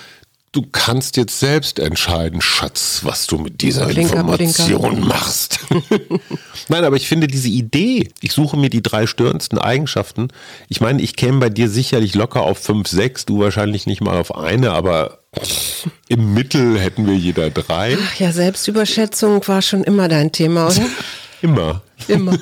[0.52, 5.06] du kannst jetzt selbst entscheiden, Schatz, was du mit dieser Blinker, Information Blinker.
[5.06, 5.60] machst.
[6.68, 10.28] Nein, aber ich finde diese Idee, ich suche mir die drei störendsten Eigenschaften.
[10.68, 14.18] Ich meine, ich käme bei dir sicherlich locker auf fünf, sechs, du wahrscheinlich nicht mal
[14.18, 15.20] auf eine, aber
[16.08, 17.96] im Mittel hätten wir jeder drei.
[17.98, 20.86] Ach ja, Selbstüberschätzung war schon immer dein Thema, oder?
[21.42, 21.82] immer.
[22.08, 22.36] Immer.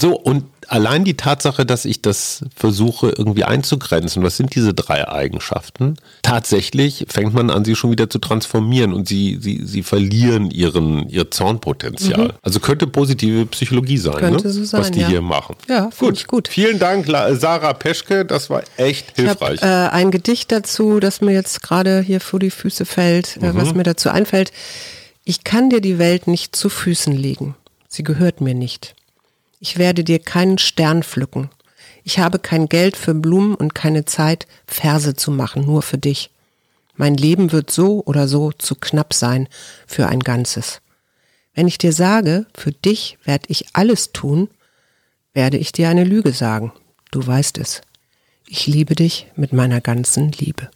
[0.00, 5.08] so, und allein die Tatsache, dass ich das versuche irgendwie einzugrenzen, was sind diese drei
[5.08, 5.96] Eigenschaften?
[6.22, 11.08] Tatsächlich fängt man an, sie schon wieder zu transformieren und sie, sie, sie verlieren ihren,
[11.08, 12.28] ihr Zornpotenzial.
[12.28, 12.32] Mhm.
[12.42, 14.52] Also könnte positive Psychologie sein, könnte ne?
[14.52, 15.08] so sein was die ja.
[15.08, 15.56] hier machen.
[15.68, 16.16] Ja, gut.
[16.16, 16.48] Ich gut.
[16.48, 19.54] Vielen Dank, Sarah Peschke, das war echt hilfreich.
[19.56, 23.38] Ich habe äh, ein Gedicht dazu, das mir jetzt gerade hier vor die Füße fällt,
[23.38, 23.56] äh, mhm.
[23.56, 24.52] was mir dazu einfällt.
[25.24, 27.56] Ich kann dir die Welt nicht zu Füßen legen.
[27.88, 28.94] Sie gehört mir nicht.
[29.60, 31.50] Ich werde dir keinen Stern pflücken.
[32.02, 36.30] Ich habe kein Geld für Blumen und keine Zeit, Verse zu machen, nur für dich.
[36.96, 39.48] Mein Leben wird so oder so zu knapp sein
[39.86, 40.80] für ein Ganzes.
[41.54, 44.48] Wenn ich dir sage, für dich werde ich alles tun,
[45.34, 46.72] werde ich dir eine Lüge sagen.
[47.10, 47.82] Du weißt es.
[48.46, 50.70] Ich liebe dich mit meiner ganzen Liebe.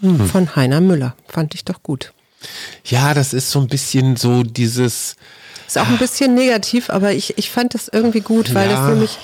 [0.00, 0.26] Hm.
[0.28, 1.16] Von Heiner Müller.
[1.28, 2.12] Fand ich doch gut.
[2.84, 5.16] Ja, das ist so ein bisschen so dieses,
[5.66, 8.76] ist auch ein bisschen negativ, aber ich, ich fand das irgendwie gut, weil ja.
[8.76, 9.18] das nämlich,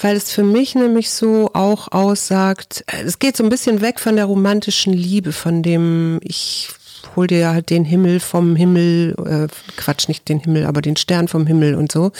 [0.00, 4.16] weil es für mich nämlich so auch aussagt, es geht so ein bisschen weg von
[4.16, 6.68] der romantischen Liebe, von dem ich
[7.16, 11.28] hol dir halt den Himmel vom Himmel, äh, Quatsch, nicht den Himmel, aber den Stern
[11.28, 12.12] vom Himmel und so.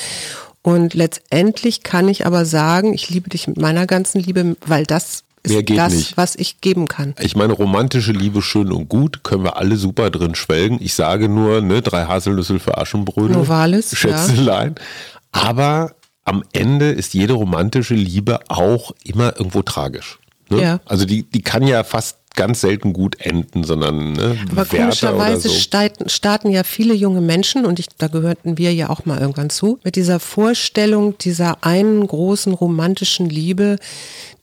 [0.62, 5.24] Und letztendlich kann ich aber sagen, ich liebe dich mit meiner ganzen Liebe, weil das
[5.42, 6.16] ist das, nicht.
[6.16, 7.14] was ich geben kann.
[7.18, 10.78] Ich meine, romantische Liebe schön und gut, können wir alle super drin schwelgen.
[10.80, 13.36] Ich sage nur, ne, drei Haselnüssel für Aschenbrödel.
[13.36, 14.74] Novalis, Schätzelein.
[14.76, 15.42] Ja.
[15.48, 20.18] Aber am Ende ist jede romantische Liebe auch immer irgendwo tragisch.
[20.50, 20.62] Ne?
[20.62, 20.80] Ja.
[20.84, 25.54] Also die, die kann ja fast ganz selten gut enden, sondern ne, Aber komischerweise so.
[25.54, 29.50] starten, starten ja viele junge Menschen, und ich, da gehörten wir ja auch mal irgendwann
[29.50, 33.78] zu, mit dieser Vorstellung dieser einen großen romantischen Liebe,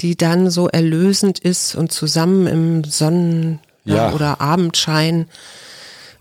[0.02, 4.12] die dann so erlösend ist und zusammen im Sonnen- ja.
[4.12, 5.28] oder Abendschein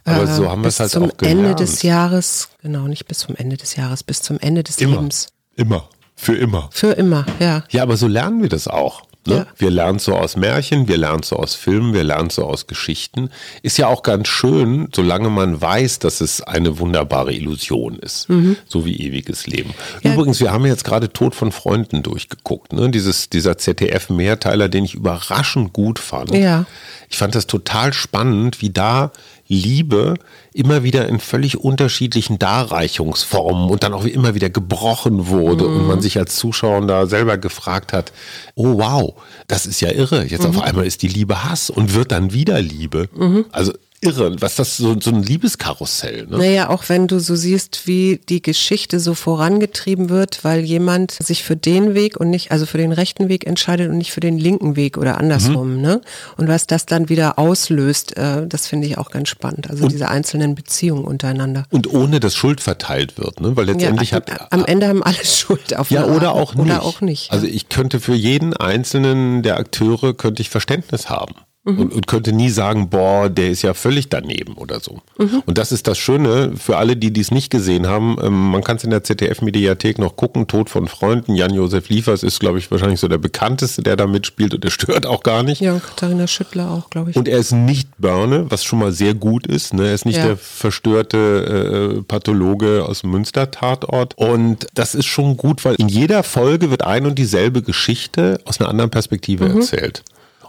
[0.07, 1.40] aber so haben wir es halt zum auch gelernt.
[1.40, 4.96] Ende des Jahres, genau, nicht bis zum Ende des Jahres, bis zum Ende des immer,
[4.96, 5.29] Lebens.
[5.57, 5.88] Immer.
[6.14, 6.70] Für immer.
[6.72, 7.64] Für immer, ja.
[7.70, 9.02] Ja, aber so lernen wir das auch.
[9.26, 9.34] Ne?
[9.34, 9.46] Ja.
[9.56, 13.30] Wir lernen so aus Märchen, wir lernen so aus Filmen, wir lernen so aus Geschichten.
[13.62, 18.28] Ist ja auch ganz schön, solange man weiß, dass es eine wunderbare Illusion ist.
[18.28, 18.56] Mhm.
[18.66, 19.74] So wie ewiges Leben.
[20.02, 20.14] Ja.
[20.14, 22.72] Übrigens, wir haben jetzt gerade Tod von Freunden durchgeguckt.
[22.72, 22.90] Ne?
[22.90, 26.34] Dieses, dieser ZDF-Mehrteiler, den ich überraschend gut fand.
[26.34, 26.66] Ja.
[27.08, 29.12] Ich fand das total spannend, wie da
[29.48, 30.14] Liebe
[30.52, 35.76] immer wieder in völlig unterschiedlichen Darreichungsformen und dann auch immer wieder gebrochen wurde mhm.
[35.76, 38.12] und man sich als Zuschauer da selber gefragt hat,
[38.54, 39.14] oh wow,
[39.46, 40.24] das ist ja irre.
[40.24, 40.50] Jetzt mhm.
[40.50, 43.09] auf einmal ist die Liebe Hass und wird dann wieder Liebe.
[43.14, 43.46] Mhm.
[43.52, 46.26] Also irre, was das so, so ein Liebeskarussell.
[46.26, 46.38] Ne?
[46.38, 51.44] Naja, auch wenn du so siehst, wie die Geschichte so vorangetrieben wird, weil jemand sich
[51.44, 54.38] für den Weg und nicht, also für den rechten Weg entscheidet und nicht für den
[54.38, 55.76] linken Weg oder andersrum.
[55.76, 55.80] Mhm.
[55.80, 56.00] Ne?
[56.37, 59.70] Und was das dann wieder auslöst, äh, das finde ich auch ganz spannend.
[59.70, 61.64] Also und, diese einzelnen Beziehungen untereinander.
[61.70, 63.56] Und ohne dass Schuld verteilt wird, ne?
[63.56, 64.52] weil letztendlich ja, hat.
[64.52, 66.66] Am Ende haben alle Schuld auf Ja, oder auch nicht.
[66.66, 67.30] Oder auch nicht.
[67.32, 71.35] Also ich könnte für jeden einzelnen der Akteure könnte ich Verständnis haben
[71.66, 71.79] mhm.
[71.79, 75.00] und, und, könnte nie sagen, boah, der ist ja völlig daneben oder so.
[75.18, 75.42] Mhm.
[75.44, 78.16] Und das ist das Schöne für alle, die dies nicht gesehen haben.
[78.22, 80.46] Ähm, man kann es in der ZDF-Mediathek noch gucken.
[80.46, 81.35] Tod von Freunden.
[81.35, 85.07] Jan-Josef Liefers ist, glaube ich, wahrscheinlich so der bekannteste, der da mitspielt und der stört
[85.07, 85.61] auch gar nicht.
[85.61, 87.16] Ja, Katharina Schüttler auch, glaube ich.
[87.16, 89.74] Und er ist nicht Börne, was schon mal sehr gut ist.
[89.74, 89.88] Ne?
[89.88, 90.26] Er ist nicht ja.
[90.26, 94.14] der verstörte äh, Pathologe aus dem Münster-Tatort.
[94.16, 98.61] Und das ist schon gut, weil in jeder Folge wird ein und dieselbe Geschichte aus
[98.61, 99.57] einer anderen Perspektive mhm.
[99.57, 100.02] erzählt.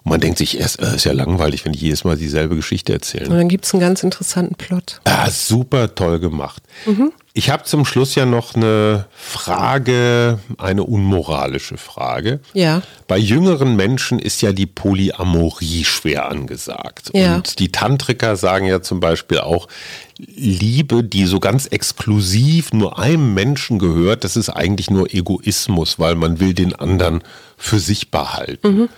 [0.08, 2.94] Und man denkt sich erst, äh, ist ja langweilig, wenn ich jedes Mal dieselbe Geschichte
[2.94, 3.26] erzähle.
[3.26, 5.02] Und dann gibt es einen ganz interessanten Plot.
[5.04, 6.64] Ah, super toll gemacht.
[6.86, 7.12] Mhm.
[7.34, 12.40] Ich habe zum Schluss ja noch eine Frage, eine unmoralische Frage.
[12.54, 12.84] Ja.
[13.10, 17.10] Bei jüngeren Menschen ist ja die Polyamorie schwer angesagt.
[17.14, 17.36] Ja.
[17.36, 19.68] Und die Tantriker sagen ja zum Beispiel auch,
[20.18, 26.16] Liebe, die so ganz exklusiv nur einem Menschen gehört, das ist eigentlich nur Egoismus, weil
[26.16, 27.24] man will den anderen
[27.58, 28.68] für sich behalten.
[28.68, 28.90] Mhm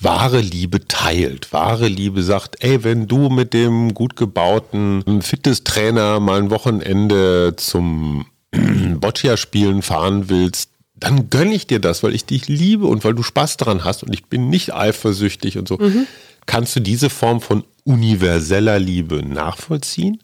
[0.00, 1.52] wahre Liebe teilt.
[1.52, 8.26] Wahre Liebe sagt, ey, wenn du mit dem gut gebauten Fitnesstrainer mal ein Wochenende zum
[9.00, 13.22] Boccia-Spielen fahren willst, dann gönne ich dir das, weil ich dich liebe und weil du
[13.22, 15.78] Spaß daran hast und ich bin nicht eifersüchtig und so.
[15.78, 16.06] Mhm.
[16.46, 20.18] Kannst du diese Form von universeller Liebe nachvollziehen?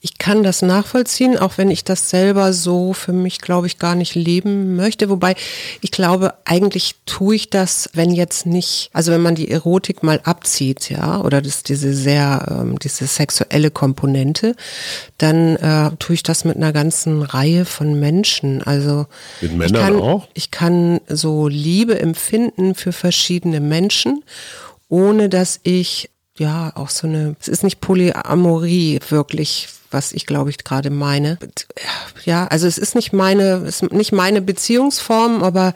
[0.00, 3.96] Ich kann das nachvollziehen, auch wenn ich das selber so für mich, glaube ich, gar
[3.96, 5.10] nicht leben möchte.
[5.10, 5.34] Wobei
[5.80, 10.20] ich glaube, eigentlich tue ich das, wenn jetzt nicht, also wenn man die Erotik mal
[10.22, 14.54] abzieht, ja, oder das, diese sehr, ähm, diese sexuelle Komponente,
[15.18, 18.62] dann äh, tue ich das mit einer ganzen Reihe von Menschen.
[18.62, 19.06] Also
[19.40, 20.28] mit Männern ich kann, auch?
[20.34, 24.22] Ich kann so Liebe empfinden für verschiedene Menschen,
[24.88, 30.50] ohne dass ich ja, auch so eine, es ist nicht Polyamorie wirklich, was ich glaube
[30.50, 31.38] ich gerade meine.
[32.24, 35.74] Ja, also es ist nicht meine, es ist nicht meine Beziehungsform, aber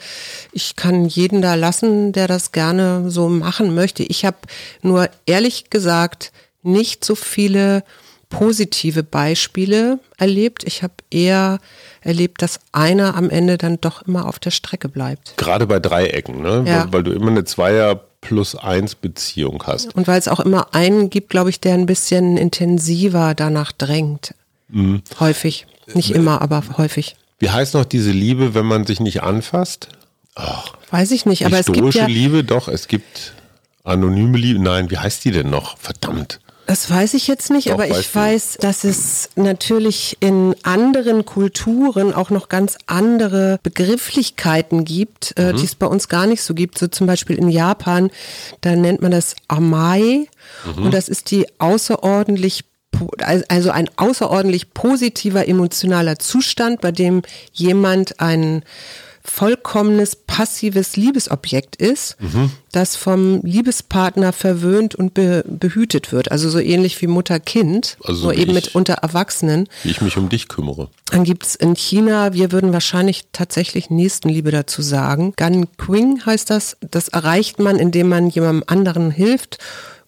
[0.53, 4.03] ich kann jeden da lassen, der das gerne so machen möchte.
[4.03, 4.39] Ich habe
[4.83, 7.83] nur ehrlich gesagt nicht so viele
[8.29, 10.65] positive Beispiele erlebt.
[10.65, 11.59] Ich habe eher
[12.01, 15.37] erlebt, dass einer am Ende dann doch immer auf der Strecke bleibt.
[15.37, 16.65] Gerade bei Dreiecken, ne?
[16.67, 16.85] Ja.
[16.85, 19.95] Weil, weil du immer eine Zweier plus eins Beziehung hast.
[19.95, 24.35] Und weil es auch immer einen gibt, glaube ich, der ein bisschen intensiver danach drängt.
[24.69, 25.03] Mhm.
[25.21, 25.67] Häufig.
[25.93, 27.17] Nicht immer, aber häufig.
[27.39, 29.89] Wie heißt noch diese Liebe, wenn man sich nicht anfasst?
[30.37, 30.43] Oh.
[30.91, 32.07] Weiß ich nicht, aber es gibt ja...
[32.07, 33.35] Liebe, doch, es gibt
[33.85, 34.61] anonyme Liebe.
[34.61, 35.77] Nein, wie heißt die denn noch?
[35.77, 36.41] Verdammt.
[36.67, 42.15] Das weiß ich jetzt nicht, Doch, aber ich weiß, dass es natürlich in anderen Kulturen
[42.15, 45.57] auch noch ganz andere Begrifflichkeiten gibt, äh, mhm.
[45.57, 46.79] die es bei uns gar nicht so gibt.
[46.79, 48.11] So zum Beispiel in Japan,
[48.61, 50.29] da nennt man das Amai
[50.65, 50.85] mhm.
[50.85, 52.65] und das ist die außerordentlich
[53.49, 57.23] also ein außerordentlich positiver emotionaler Zustand, bei dem
[57.53, 58.65] jemand einen
[59.25, 62.51] vollkommenes passives Liebesobjekt ist, mhm.
[62.73, 66.33] das vom Liebespartner verwöhnt und be behütet wird.
[66.33, 69.69] Also so ähnlich wie Mutter-Kind, also nur eben ich, mit unter Erwachsenen.
[69.85, 70.89] Wie ich mich um dich kümmere.
[71.07, 75.35] Dann gibt es in China, wir würden wahrscheinlich tatsächlich Nächstenliebe dazu sagen.
[75.37, 76.77] Gan Qing heißt das.
[76.81, 79.59] Das erreicht man, indem man jemandem anderen hilft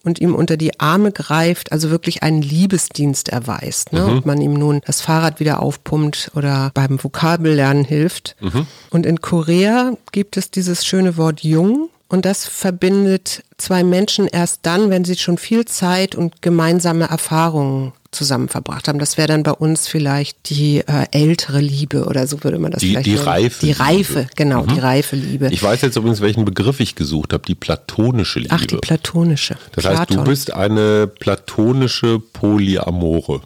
[0.05, 3.91] und ihm unter die Arme greift, also wirklich einen Liebesdienst erweist.
[3.91, 4.01] Ne?
[4.01, 4.17] Mhm.
[4.19, 8.35] Ob man ihm nun das Fahrrad wieder aufpumpt oder beim Vokabellernen hilft.
[8.39, 8.67] Mhm.
[8.91, 11.89] Und in Korea gibt es dieses schöne Wort Jung.
[12.07, 17.93] Und das verbindet zwei Menschen erst dann, wenn sie schon viel Zeit und gemeinsame Erfahrungen
[18.15, 18.99] zusammen verbracht haben.
[18.99, 22.81] Das wäre dann bei uns vielleicht die äh, ältere Liebe oder so würde man das
[22.81, 23.27] die, vielleicht Die nennen.
[23.27, 23.65] Reife.
[23.65, 24.29] Die Reife, Liebe.
[24.35, 24.73] genau, mhm.
[24.73, 25.49] die reife Liebe.
[25.51, 28.55] Ich weiß jetzt übrigens, welchen Begriff ich gesucht habe, die platonische Liebe.
[28.55, 29.55] Ach, die platonische.
[29.73, 29.99] Das Platon.
[29.99, 33.41] heißt, du bist eine platonische Polyamore.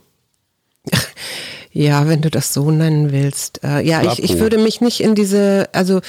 [1.72, 3.64] Ja, wenn du das so nennen willst.
[3.64, 6.02] Äh, ja, ich, ich würde mich nicht in diese, also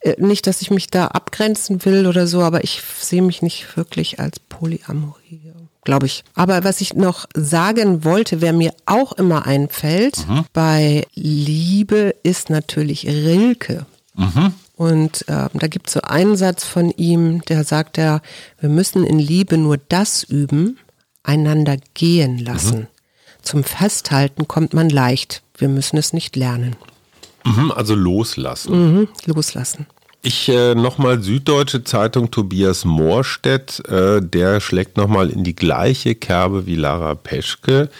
[0.00, 3.78] äh, nicht, dass ich mich da abgrenzen will oder so, aber ich sehe mich nicht
[3.78, 5.45] wirklich als Polyamorie
[5.86, 6.24] glaube ich.
[6.34, 10.44] Aber was ich noch sagen wollte, wer mir auch immer einfällt, mhm.
[10.52, 13.86] bei Liebe ist natürlich Rilke.
[14.14, 14.52] Mhm.
[14.74, 18.20] Und äh, da gibt es so einen Satz von ihm, der sagt ja,
[18.60, 20.78] wir müssen in Liebe nur das üben,
[21.22, 22.80] einander gehen lassen.
[22.80, 22.86] Mhm.
[23.40, 25.42] Zum Festhalten kommt man leicht.
[25.56, 26.76] Wir müssen es nicht lernen.
[27.44, 28.98] Mhm, also loslassen.
[28.98, 29.86] Mhm, loslassen.
[30.28, 36.66] Ich äh, nochmal Süddeutsche Zeitung Tobias Moorstedt, äh, der schlägt nochmal in die gleiche Kerbe
[36.66, 37.90] wie Lara Peschke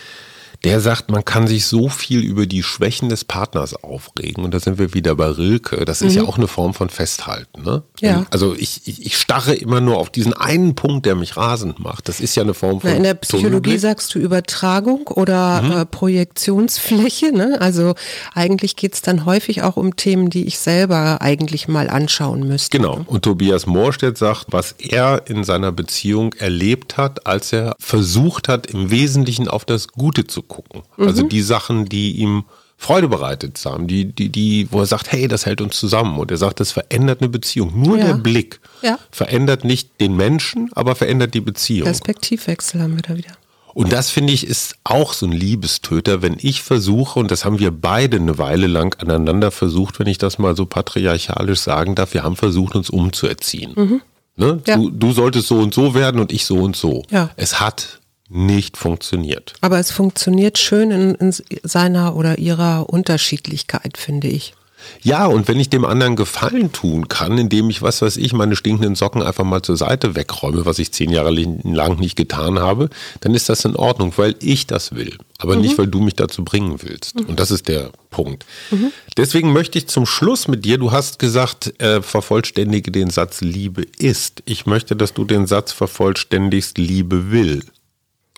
[0.66, 4.42] der sagt, man kann sich so viel über die Schwächen des Partners aufregen.
[4.44, 5.84] Und da sind wir wieder bei Rilke.
[5.84, 6.22] Das ist mhm.
[6.22, 7.62] ja auch eine Form von Festhalten.
[7.62, 7.84] Ne?
[8.00, 8.26] Ja.
[8.30, 12.08] Also ich, ich, ich, starre immer nur auf diesen einen Punkt, der mich rasend macht.
[12.08, 12.90] Das ist ja eine Form von.
[12.90, 15.70] Na, in der Psychologie sagst du Übertragung oder mhm.
[15.70, 17.30] äh, Projektionsfläche.
[17.30, 17.58] Ne?
[17.60, 17.94] Also
[18.34, 22.76] eigentlich geht es dann häufig auch um Themen, die ich selber eigentlich mal anschauen müsste.
[22.76, 23.02] Genau.
[23.06, 28.66] Und Tobias Moorstedt sagt, was er in seiner Beziehung erlebt hat, als er versucht hat,
[28.66, 30.82] im Wesentlichen auf das Gute zu gucken gucken.
[30.96, 31.06] Mhm.
[31.06, 32.44] Also die Sachen, die ihm
[32.78, 36.18] Freude bereitet haben, die, die, die, wo er sagt, hey, das hält uns zusammen.
[36.18, 37.72] Und er sagt, das verändert eine Beziehung.
[37.74, 38.06] Nur ja.
[38.06, 38.98] der Blick ja.
[39.10, 41.86] verändert nicht den Menschen, aber verändert die Beziehung.
[41.86, 43.32] Perspektivwechsel haben wir da wieder.
[43.72, 47.58] Und das finde ich ist auch so ein Liebestöter, wenn ich versuche, und das haben
[47.58, 52.14] wir beide eine Weile lang aneinander versucht, wenn ich das mal so patriarchalisch sagen darf,
[52.14, 53.72] wir haben versucht, uns umzuerziehen.
[53.76, 54.00] Mhm.
[54.36, 54.62] Ne?
[54.66, 54.76] Ja.
[54.76, 57.02] Du, du solltest so und so werden und ich so und so.
[57.10, 57.30] Ja.
[57.36, 59.54] Es hat nicht funktioniert.
[59.60, 64.54] Aber es funktioniert schön in, in seiner oder ihrer Unterschiedlichkeit, finde ich.
[65.02, 68.56] Ja, und wenn ich dem anderen Gefallen tun kann, indem ich, was weiß ich, meine
[68.56, 72.90] stinkenden Socken einfach mal zur Seite wegräume, was ich zehn Jahre lang nicht getan habe,
[73.20, 75.16] dann ist das in Ordnung, weil ich das will.
[75.38, 75.62] Aber mhm.
[75.62, 77.18] nicht, weil du mich dazu bringen willst.
[77.18, 77.26] Mhm.
[77.26, 78.44] Und das ist der Punkt.
[78.70, 78.92] Mhm.
[79.16, 83.82] Deswegen möchte ich zum Schluss mit dir, du hast gesagt, äh, vervollständige den Satz Liebe
[83.98, 84.42] ist.
[84.46, 87.62] Ich möchte, dass du den Satz vervollständigst, Liebe will.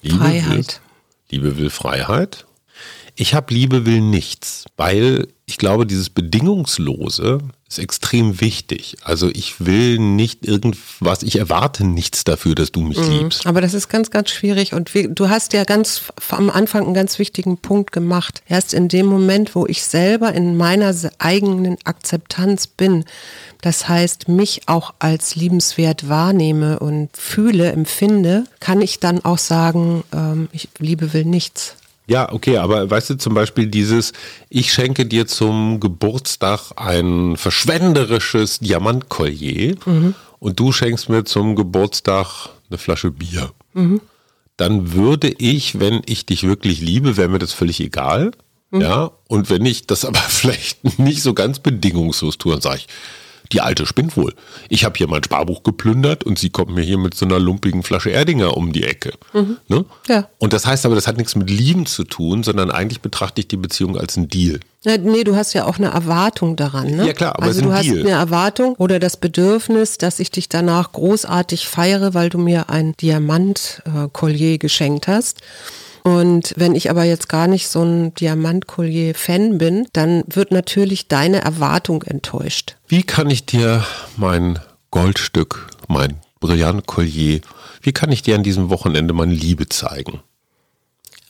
[0.03, 0.81] Liebe Freiheit.
[1.29, 2.47] Will, Liebe will Freiheit.
[3.17, 8.97] Ich habe Liebe will nichts, weil ich glaube, dieses Bedingungslose ist extrem wichtig.
[9.03, 13.11] Also ich will nicht irgendwas, ich erwarte nichts dafür, dass du mich mhm.
[13.11, 13.47] liebst.
[13.47, 16.95] Aber das ist ganz, ganz schwierig und wie, du hast ja ganz am Anfang einen
[16.95, 18.43] ganz wichtigen Punkt gemacht.
[18.49, 23.05] Erst in dem Moment, wo ich selber in meiner eigenen Akzeptanz bin,
[23.61, 30.05] das heißt, mich auch als liebenswert wahrnehme und fühle, empfinde, kann ich dann auch sagen,
[30.13, 31.77] ähm, ich Liebe will nichts.
[32.09, 34.13] Ja, okay, aber weißt du zum Beispiel dieses,
[34.49, 40.15] ich schenke dir zum Geburtstag ein verschwenderisches Diamantkollier mhm.
[40.39, 43.51] und du schenkst mir zum Geburtstag eine Flasche Bier.
[43.75, 44.01] Mhm.
[44.57, 48.31] Dann würde ich, wenn ich dich wirklich liebe, wäre mir das völlig egal.
[48.71, 48.81] Mhm.
[48.81, 52.87] Ja, und wenn ich das aber vielleicht nicht so ganz bedingungslos tue, dann sage ich,
[53.53, 54.35] die alte spinnt wohl.
[54.69, 57.83] Ich habe hier mein Sparbuch geplündert und sie kommt mir hier mit so einer lumpigen
[57.83, 59.13] Flasche Erdinger um die Ecke.
[59.33, 59.59] Mhm.
[59.69, 59.85] Ne?
[60.09, 60.29] Ja.
[60.39, 63.49] Und das heißt aber, das hat nichts mit Lieben zu tun, sondern eigentlich betrachte ich
[63.49, 64.61] die Beziehung als ein Deal.
[64.83, 66.97] Ja, nee, du hast ja auch eine Erwartung daran.
[66.97, 67.07] Ne?
[67.07, 67.79] Ja klar, aber also du Deal.
[67.79, 72.71] hast eine Erwartung oder das Bedürfnis, dass ich dich danach großartig feiere, weil du mir
[72.71, 75.41] ein Diamantkollier äh, geschenkt hast.
[76.09, 81.43] Und wenn ich aber jetzt gar nicht so ein Diamantkollier-Fan bin, dann wird natürlich deine
[81.43, 82.77] Erwartung enttäuscht.
[82.87, 83.85] Wie kann ich dir
[84.17, 84.59] mein
[84.91, 87.41] Goldstück, mein Brillantkollier,
[87.83, 90.21] wie kann ich dir an diesem Wochenende meine Liebe zeigen?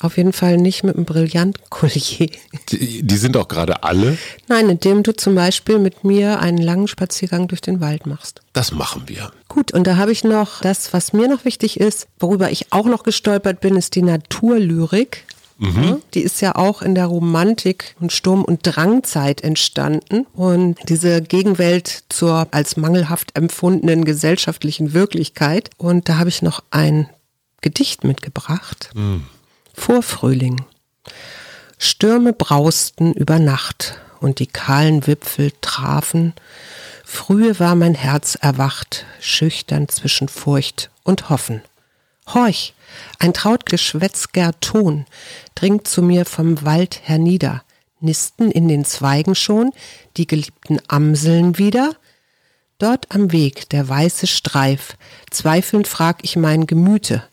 [0.01, 2.31] Auf jeden Fall nicht mit einem Brillantkollier.
[2.71, 4.17] Die, die, sind auch gerade alle?
[4.47, 8.41] Nein, indem du zum Beispiel mit mir einen langen Spaziergang durch den Wald machst.
[8.53, 9.33] Das machen wir.
[9.49, 12.87] Gut, und da habe ich noch das, was mir noch wichtig ist, worüber ich auch
[12.87, 15.25] noch gestolpert bin, ist die Naturlyrik.
[15.59, 16.01] Mhm.
[16.15, 20.27] Die ist ja auch in der Romantik und Sturm- und Drangzeit entstanden.
[20.33, 25.71] Und diese Gegenwelt zur als mangelhaft empfundenen gesellschaftlichen Wirklichkeit.
[25.77, 27.09] Und da habe ich noch ein
[27.61, 28.91] Gedicht mitgebracht.
[28.95, 29.25] Mhm.
[29.79, 30.67] Vorfrühling.
[31.79, 36.35] Stürme brausten über Nacht und die kahlen Wipfel trafen.
[37.05, 41.63] Frühe war mein Herz erwacht, schüchtern zwischen Furcht und Hoffen.
[42.35, 42.75] Horch,
[43.19, 45.07] ein trautgeschwätzger Ton
[45.55, 47.63] dringt zu mir vom Wald hernieder.
[48.01, 49.73] Nisten in den Zweigen schon
[50.19, 51.95] die geliebten Amseln wieder?
[52.79, 54.97] Dort am Weg der weiße Streif,
[55.31, 57.25] zweifelnd frag ich mein Gemüte,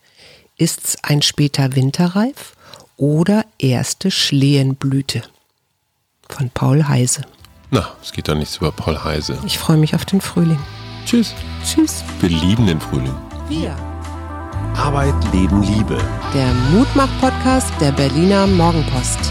[0.58, 2.54] Ist's ein später Winterreif
[2.96, 5.22] oder erste Schlehenblüte?
[6.30, 7.22] Von Paul Heise.
[7.70, 9.38] Na, es geht doch nichts über Paul Heise.
[9.44, 10.58] Ich freue mich auf den Frühling.
[11.04, 11.34] Tschüss.
[11.62, 12.02] Tschüss.
[12.20, 13.14] Wir lieben den Frühling.
[13.48, 13.76] Wir.
[14.76, 15.98] Arbeit, Leben, Liebe.
[16.32, 19.30] Der Mutmach-Podcast der Berliner Morgenpost.